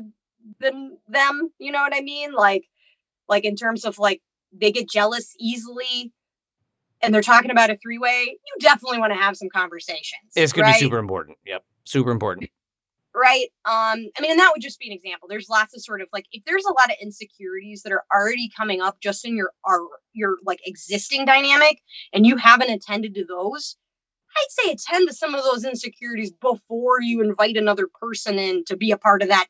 [0.60, 2.32] than them, you know what I mean?
[2.32, 2.64] Like,
[3.28, 6.12] like in terms of like they get jealous easily
[7.02, 10.32] and they're talking about a three way, you definitely want to have some conversations.
[10.34, 10.80] It's going to right?
[10.80, 11.38] be super important.
[11.46, 11.64] Yep.
[11.84, 12.50] Super important.
[13.14, 16.00] Right um i mean and that would just be an example there's lots of sort
[16.00, 19.36] of like if there's a lot of insecurities that are already coming up just in
[19.36, 19.80] your our
[20.12, 21.80] your like existing dynamic
[22.12, 23.76] and you haven't attended to those
[24.36, 28.76] i'd say attend to some of those insecurities before you invite another person in to
[28.76, 29.46] be a part of that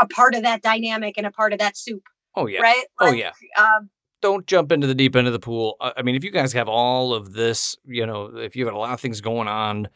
[0.00, 2.02] a part of that dynamic and a part of that soup
[2.34, 2.62] Oh, yeah.
[2.62, 3.32] right Oh, yeah.
[3.58, 3.90] um
[4.22, 5.76] don't jump into the deep end of the pool.
[5.80, 8.72] I I mean, if you guys have all of this, you know, if you have
[8.72, 9.88] got a lot of things going on,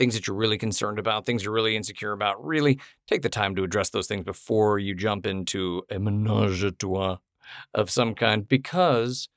[0.00, 3.54] things that you're really concerned about, things you're really insecure about, really take the time
[3.54, 7.18] to address those things before you jump into a menage a trois
[7.74, 8.48] of some kind.
[8.48, 9.28] Because,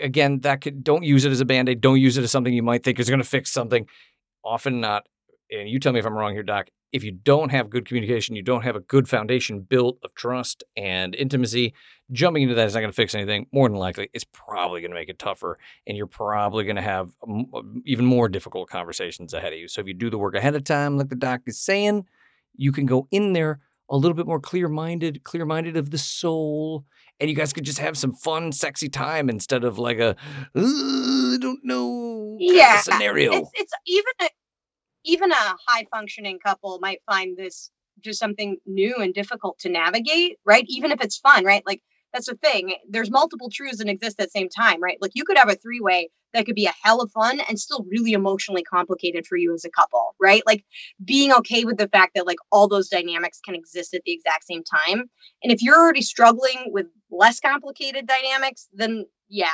[0.00, 1.82] again, that could don't use it as a band aid.
[1.82, 3.86] Don't use it as something you might think is going to fix something.
[4.42, 5.06] Often not.
[5.50, 6.68] And you tell me if I'm wrong here, Doc.
[6.92, 10.64] If you don't have good communication, you don't have a good foundation built of trust
[10.76, 11.74] and intimacy,
[12.10, 13.46] jumping into that is not going to fix anything.
[13.52, 16.82] More than likely, it's probably going to make it tougher, and you're probably going to
[16.82, 17.10] have
[17.84, 19.68] even more difficult conversations ahead of you.
[19.68, 22.06] So if you do the work ahead of time, like the doc is saying,
[22.56, 26.84] you can go in there a little bit more clear-minded, clear-minded of the soul,
[27.18, 30.16] and you guys could just have some fun, sexy time instead of like a
[30.56, 33.32] I don't know yeah scenario.
[33.32, 34.28] It's, it's even a,
[35.04, 37.70] even a high functioning couple might find this
[38.02, 40.64] just something new and difficult to navigate, right?
[40.68, 41.62] Even if it's fun, right?
[41.66, 41.82] Like
[42.12, 42.74] that's the thing.
[42.88, 44.98] There's multiple truths that exist at the same time, right?
[45.00, 47.58] Like you could have a three way that could be a hell of fun and
[47.58, 50.42] still really emotionally complicated for you as a couple, right?
[50.46, 50.64] Like
[51.04, 54.44] being okay with the fact that like all those dynamics can exist at the exact
[54.44, 55.10] same time.
[55.42, 59.48] And if you're already struggling with less complicated dynamics, then yeah.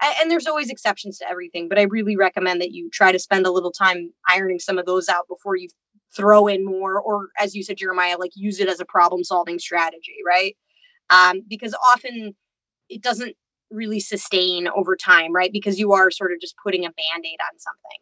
[0.00, 3.46] And there's always exceptions to everything, but I really recommend that you try to spend
[3.46, 5.68] a little time ironing some of those out before you
[6.16, 9.58] throw in more, or as you said, Jeremiah, like use it as a problem solving
[9.58, 10.56] strategy, right?
[11.10, 12.34] Um, because often
[12.88, 13.34] it doesn't
[13.70, 15.52] really sustain over time, right?
[15.52, 17.98] Because you are sort of just putting a band-aid on something.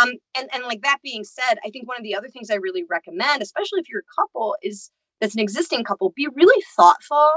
[0.00, 2.56] Um, and, and like that being said, I think one of the other things I
[2.56, 7.30] really recommend, especially if you're a couple, is that's an existing couple, be really thoughtful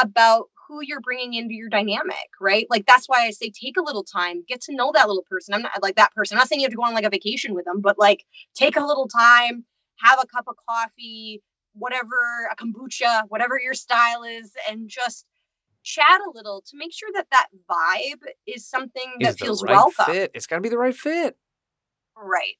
[0.00, 2.66] about who you're bringing into your dynamic, right?
[2.68, 5.54] Like that's why I say take a little time, get to know that little person.
[5.54, 6.36] I'm not like that person.
[6.36, 8.24] I'm not saying you have to go on like a vacation with them, but like
[8.54, 9.64] take a little time,
[10.00, 11.42] have a cup of coffee,
[11.74, 15.24] whatever, a kombucha, whatever your style is, and just
[15.82, 19.72] chat a little to make sure that that vibe is something that is feels right
[19.72, 20.06] welcome.
[20.06, 20.30] fit.
[20.34, 21.36] It's got to be the right fit.
[22.16, 22.54] Right.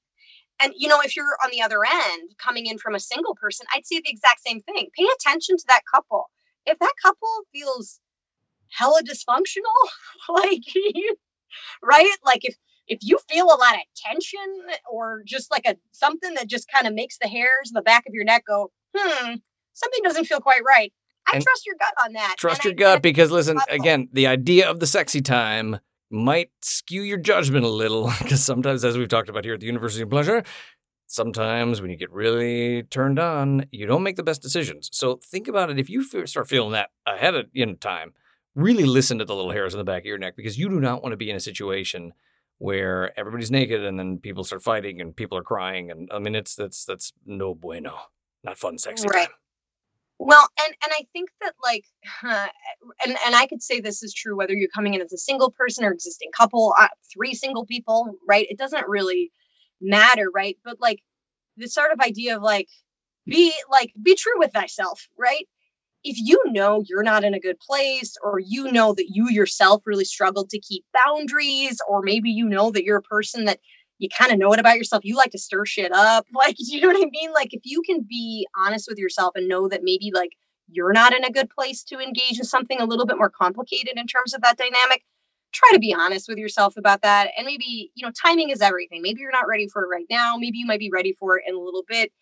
[0.62, 3.66] And you know, if you're on the other end coming in from a single person,
[3.74, 4.88] I'd say the exact same thing.
[4.96, 6.30] Pay attention to that couple.
[6.66, 8.00] If that couple feels
[8.70, 9.88] hella dysfunctional,
[10.28, 10.62] like
[11.82, 12.16] right?
[12.24, 12.56] Like if
[12.86, 14.40] if you feel a lot of tension
[14.90, 18.04] or just like a something that just kind of makes the hairs in the back
[18.06, 19.34] of your neck go, hmm,
[19.72, 20.92] something doesn't feel quite right.
[21.26, 22.36] I And trust your gut on that.
[22.38, 25.78] Trust your I- gut because listen, again, the idea of the sexy time
[26.10, 29.66] might skew your judgment a little because sometimes, as we've talked about here at the
[29.66, 30.42] University of Pleasure,
[31.06, 34.90] sometimes when you get really turned on, you don't make the best decisions.
[34.92, 35.78] So think about it.
[35.78, 38.12] If you start feeling that ahead of you know, time,
[38.54, 40.80] really listen to the little hairs on the back of your neck because you do
[40.80, 42.12] not want to be in a situation
[42.58, 46.34] where everybody's naked and then people start fighting and people are crying and I mean
[46.34, 47.98] it's that's that's no bueno,
[48.44, 49.28] not fun, sexy Right.
[49.28, 49.34] time.
[50.18, 51.84] Well, and and I think that like,
[52.22, 55.50] and and I could say this is true whether you're coming in as a single
[55.50, 58.46] person or existing couple, uh, three single people, right?
[58.48, 59.32] It doesn't really
[59.80, 60.56] matter, right?
[60.64, 61.00] But like
[61.56, 62.68] the sort of idea of like
[63.26, 65.48] be like be true with thyself, right?
[66.04, 69.82] If you know you're not in a good place, or you know that you yourself
[69.86, 73.58] really struggled to keep boundaries, or maybe you know that you're a person that
[73.98, 75.04] you kind of know it about yourself.
[75.04, 76.26] You like to stir shit up.
[76.34, 77.32] Like, you know what I mean?
[77.32, 80.32] Like, if you can be honest with yourself and know that maybe like
[80.68, 83.94] you're not in a good place to engage in something a little bit more complicated
[83.96, 85.04] in terms of that dynamic,
[85.52, 87.30] try to be honest with yourself about that.
[87.36, 89.00] And maybe, you know, timing is everything.
[89.00, 90.36] Maybe you're not ready for it right now.
[90.36, 92.12] Maybe you might be ready for it in a little bit.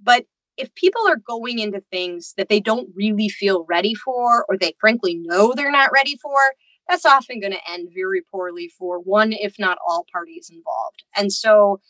[0.00, 0.26] But
[0.56, 4.74] if people are going into things that they don't really feel ready for, or they
[4.80, 6.36] frankly know they're not ready for,
[6.88, 11.04] that's often going to end very poorly for one, if not all parties involved.
[11.16, 11.80] And so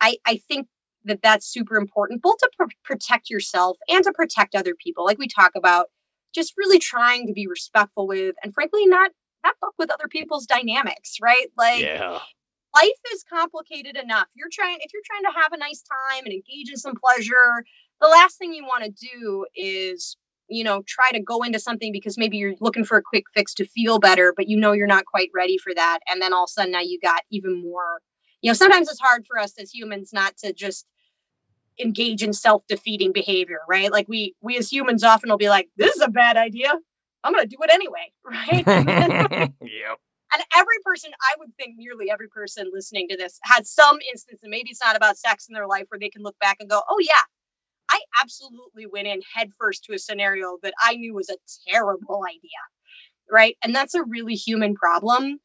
[0.00, 0.68] I, I think
[1.04, 5.04] that that's super important, both to pr- protect yourself and to protect other people.
[5.04, 5.86] Like we talk about,
[6.34, 9.10] just really trying to be respectful with, and frankly, not
[9.44, 11.46] not fuck with other people's dynamics, right?
[11.56, 12.18] Like Yeah.
[12.74, 14.26] life is complicated enough.
[14.34, 17.64] You're trying if you're trying to have a nice time and engage in some pleasure,
[18.00, 20.16] the last thing you want to do is,
[20.48, 23.54] you know, try to go into something because maybe you're looking for a quick fix
[23.54, 25.98] to feel better, but you know you're not quite ready for that.
[26.08, 28.00] And then all of a sudden now you got even more,
[28.42, 30.86] you know, sometimes it's hard for us as humans not to just
[31.80, 33.92] engage in self-defeating behavior, right?
[33.92, 36.72] Like we we as humans often will be like, this is a bad idea.
[37.24, 38.64] I'm gonna do it anyway, right?
[39.60, 39.98] Yep.
[40.34, 44.40] and every person i would think nearly every person listening to this had some instance
[44.42, 46.70] and maybe it's not about sex in their life where they can look back and
[46.70, 47.22] go oh yeah
[47.90, 51.36] i absolutely went in headfirst to a scenario that i knew was a
[51.70, 52.60] terrible idea
[53.30, 55.38] right and that's a really human problem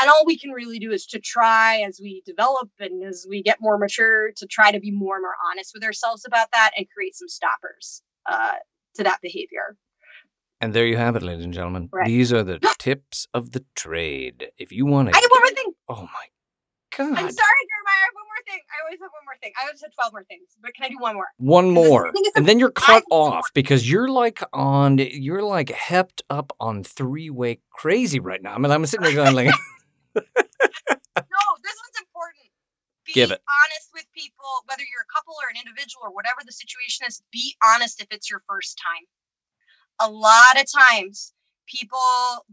[0.00, 3.42] and all we can really do is to try as we develop and as we
[3.42, 6.70] get more mature to try to be more and more honest with ourselves about that
[6.76, 8.54] and create some stoppers uh,
[8.94, 9.76] to that behavior
[10.62, 11.88] And there you have it, ladies and gentlemen.
[11.92, 12.06] Right.
[12.06, 14.50] These are the tips of the trade.
[14.58, 16.26] If you want to, i have one more thing oh my
[16.98, 19.64] i'm sorry jeremiah i have one more thing i always have one more thing i
[19.66, 22.58] always have 12 more things but can i do one more one more, and then
[22.58, 28.20] you're cut off because you're like on, you're like hepped up on three way crazy
[28.20, 28.54] right now.
[28.54, 29.46] I mean, I'm sitting there going like,
[30.14, 30.36] no, this
[31.16, 32.50] one's important
[33.10, 33.42] be Give it.
[33.64, 37.22] honest with people, whether you're a couple or an individual or whatever the situation is.
[37.32, 39.04] Be honest if it's your first time.
[40.00, 41.32] A lot of times,
[41.70, 41.98] people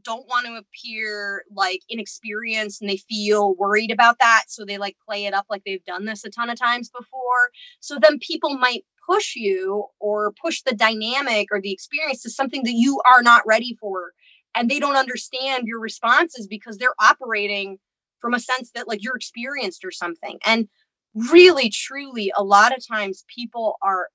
[0.03, 4.43] don't want to appear like inexperienced and they feel worried about that.
[4.47, 7.49] So they like play it up like they've done this a ton of times before.
[7.80, 12.63] So then people might push you or push the dynamic or the experience to something
[12.63, 14.11] that you are not ready for.
[14.55, 17.78] And they don't understand your responses because they're operating
[18.20, 20.39] from a sense that like you're experienced or something.
[20.45, 20.68] And
[21.32, 24.09] really, truly, a lot of times people are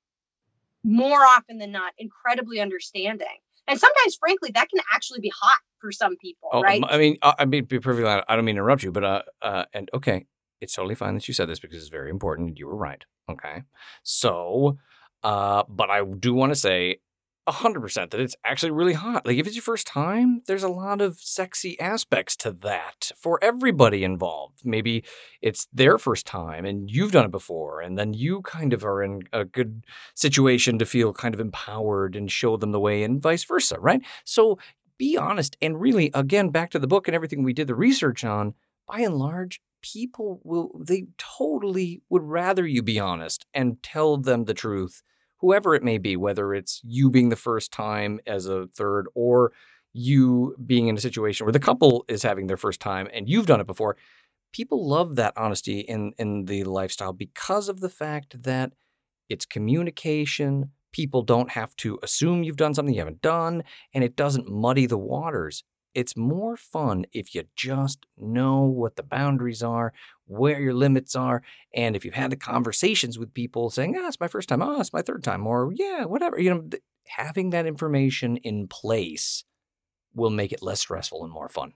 [0.84, 3.38] more often than not incredibly understanding.
[3.68, 6.82] And sometimes, frankly, that can actually be hot for some people, Oh, right?
[6.88, 8.26] I mean, I I mean, be perfectly honest.
[8.28, 10.26] I don't mean to interrupt you, but uh, uh, and okay,
[10.60, 12.58] it's totally fine that you said this because it's very important.
[12.58, 13.02] You were right.
[13.30, 13.62] Okay,
[14.02, 14.78] so,
[15.22, 16.98] uh, but I do want to say
[17.47, 19.26] a hundred percent that it's actually really hot.
[19.26, 23.43] Like if it's your first time, there's a lot of sexy aspects to that for
[23.43, 24.61] everybody involved.
[24.64, 25.05] Maybe
[25.40, 29.03] it's their first time and you've done it before, and then you kind of are
[29.03, 29.84] in a good
[30.14, 34.03] situation to feel kind of empowered and show them the way, and vice versa, right?
[34.24, 34.59] So
[34.99, 38.24] be honest and really again back to the book and everything we did the research
[38.24, 38.55] on
[38.86, 44.45] by and large people will they totally would rather you be honest and tell them
[44.45, 45.03] the truth
[45.43, 49.53] whoever it may be whether it's you being the first time as a third or
[49.93, 53.47] you being in a situation where the couple is having their first time and you've
[53.47, 53.97] done it before
[54.55, 58.72] people love that honesty in in the lifestyle because of the fact that
[59.28, 63.64] it's communication people don't have to assume you've done something you haven't done
[63.95, 65.64] and it doesn't muddy the waters.
[65.95, 69.93] It's more fun if you just know what the boundaries are,
[70.26, 71.43] where your limits are,
[71.74, 74.62] and if you've had the conversations with people saying, "Ah, it's my first time.
[74.62, 78.68] Oh, it's my third time," or "Yeah, whatever." You know, th- having that information in
[78.68, 79.45] place
[80.14, 81.74] will make it less stressful and more fun.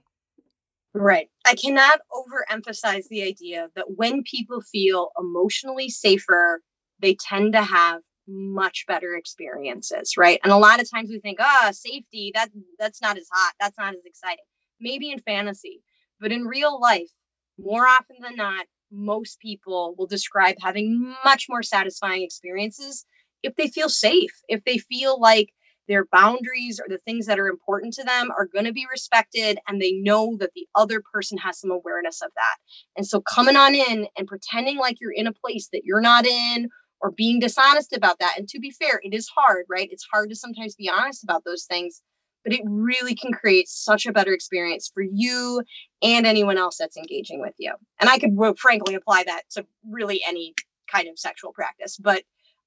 [0.93, 1.29] Right.
[1.45, 6.61] I cannot overemphasize the idea that when people feel emotionally safer,
[6.99, 10.39] they tend to have much better experiences, right?
[10.43, 12.49] And a lot of times we think, ah, safety, that
[12.79, 14.43] that's not as hot, that's not as exciting.
[14.79, 15.81] Maybe in fantasy,
[16.19, 17.09] but in real life,
[17.57, 23.05] more often than not, most people will describe having much more satisfying experiences
[23.43, 25.49] if they feel safe, if they feel like
[25.87, 29.57] their boundaries or the things that are important to them are going to be respected
[29.67, 32.55] and they know that the other person has some awareness of that.
[32.97, 36.25] And so coming on in and pretending like you're in a place that you're not
[36.25, 36.69] in
[37.01, 38.35] or being dishonest about that.
[38.37, 39.89] And to be fair, it is hard, right?
[39.91, 42.01] It's hard to sometimes be honest about those things,
[42.43, 45.61] but it really can create such a better experience for you
[46.01, 47.73] and anyone else that's engaging with you.
[47.99, 50.53] And I could well, frankly apply that to really any
[50.91, 52.23] kind of sexual practice, but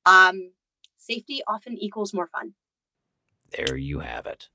[0.06, 0.50] um,
[0.98, 2.52] safety often equals more fun.
[3.56, 4.48] There you have it.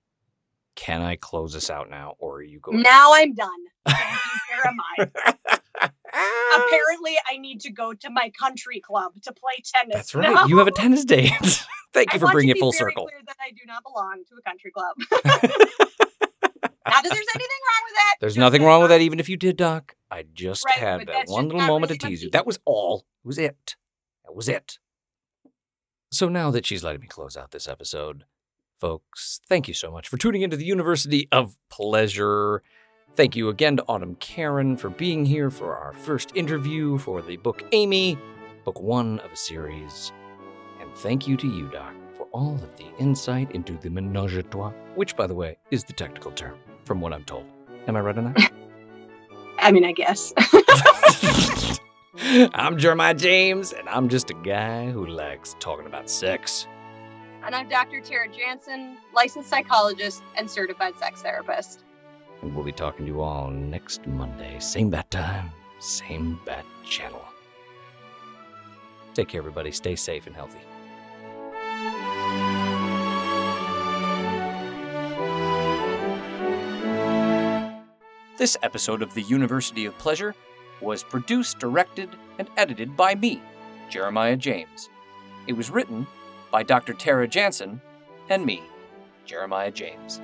[0.75, 2.81] Can I close this out now, or are you going?
[2.81, 3.49] Now I'm done.
[3.87, 5.53] Thank you, Sarah Mai.
[6.75, 9.95] Apparently, I need to go to my country club to play tennis.
[9.95, 10.33] That's right.
[10.33, 10.45] now.
[10.45, 11.31] You have a tennis date.
[11.93, 13.07] Thank you I for bringing it full circle.
[13.25, 14.95] That I do not belong to a country club.
[16.87, 18.15] not that there's anything wrong with that.
[18.19, 19.95] There's nothing wrong with that, even if you did, Doc.
[20.11, 22.29] I just Right, had that one little moment really to tease you.
[22.31, 23.05] That was all.
[23.23, 23.75] It was it.
[24.25, 24.77] That was it.
[26.11, 28.25] So now that she's letting me close out this episode,
[28.79, 32.61] folks, thank you so much for tuning into the University of Pleasure.
[33.15, 37.37] Thank you again to Autumn Karen for being here for our first interview for the
[37.37, 38.17] book Amy,
[38.65, 40.11] book one of a series.
[40.81, 44.43] And thank you to you, Doc, for all of the insight into the menage a
[44.43, 47.45] trois, which, by the way, is the technical term, from what I'm told.
[47.87, 48.51] Am I right on that?
[49.59, 50.33] I mean, I guess.
[52.53, 56.67] I'm Jeremiah James, and I'm just a guy who likes talking about sex.
[57.45, 58.01] and I'm Dr.
[58.01, 61.83] Tara Jansen, licensed psychologist and certified sex therapist.
[62.41, 64.59] And we'll be talking to you all next Monday.
[64.59, 67.23] Same bat time, same bat channel.
[69.13, 69.71] Take care, everybody.
[69.71, 70.59] Stay safe and healthy.
[78.37, 80.35] This episode of the University of Pleasure
[80.81, 83.41] was produced, directed, and edited by me,
[83.89, 84.89] Jeremiah James.
[85.47, 86.05] It was written
[86.51, 86.93] by Dr.
[86.93, 87.79] Tara Jansen
[88.29, 88.61] and me,
[89.25, 90.19] Jeremiah James.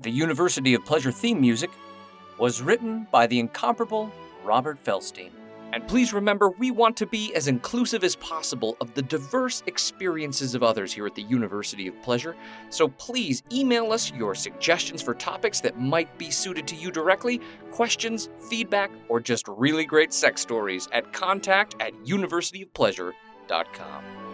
[0.00, 1.70] The University of Pleasure theme music
[2.38, 4.12] was written by the incomparable
[4.44, 5.30] Robert Felstein.
[5.72, 10.54] And please remember, we want to be as inclusive as possible of the diverse experiences
[10.54, 12.36] of others here at the University of Pleasure.
[12.70, 17.40] So please email us your suggestions for topics that might be suited to you directly,
[17.72, 24.27] questions, feedback, or just really great sex stories at contact at universityofpleasure.com.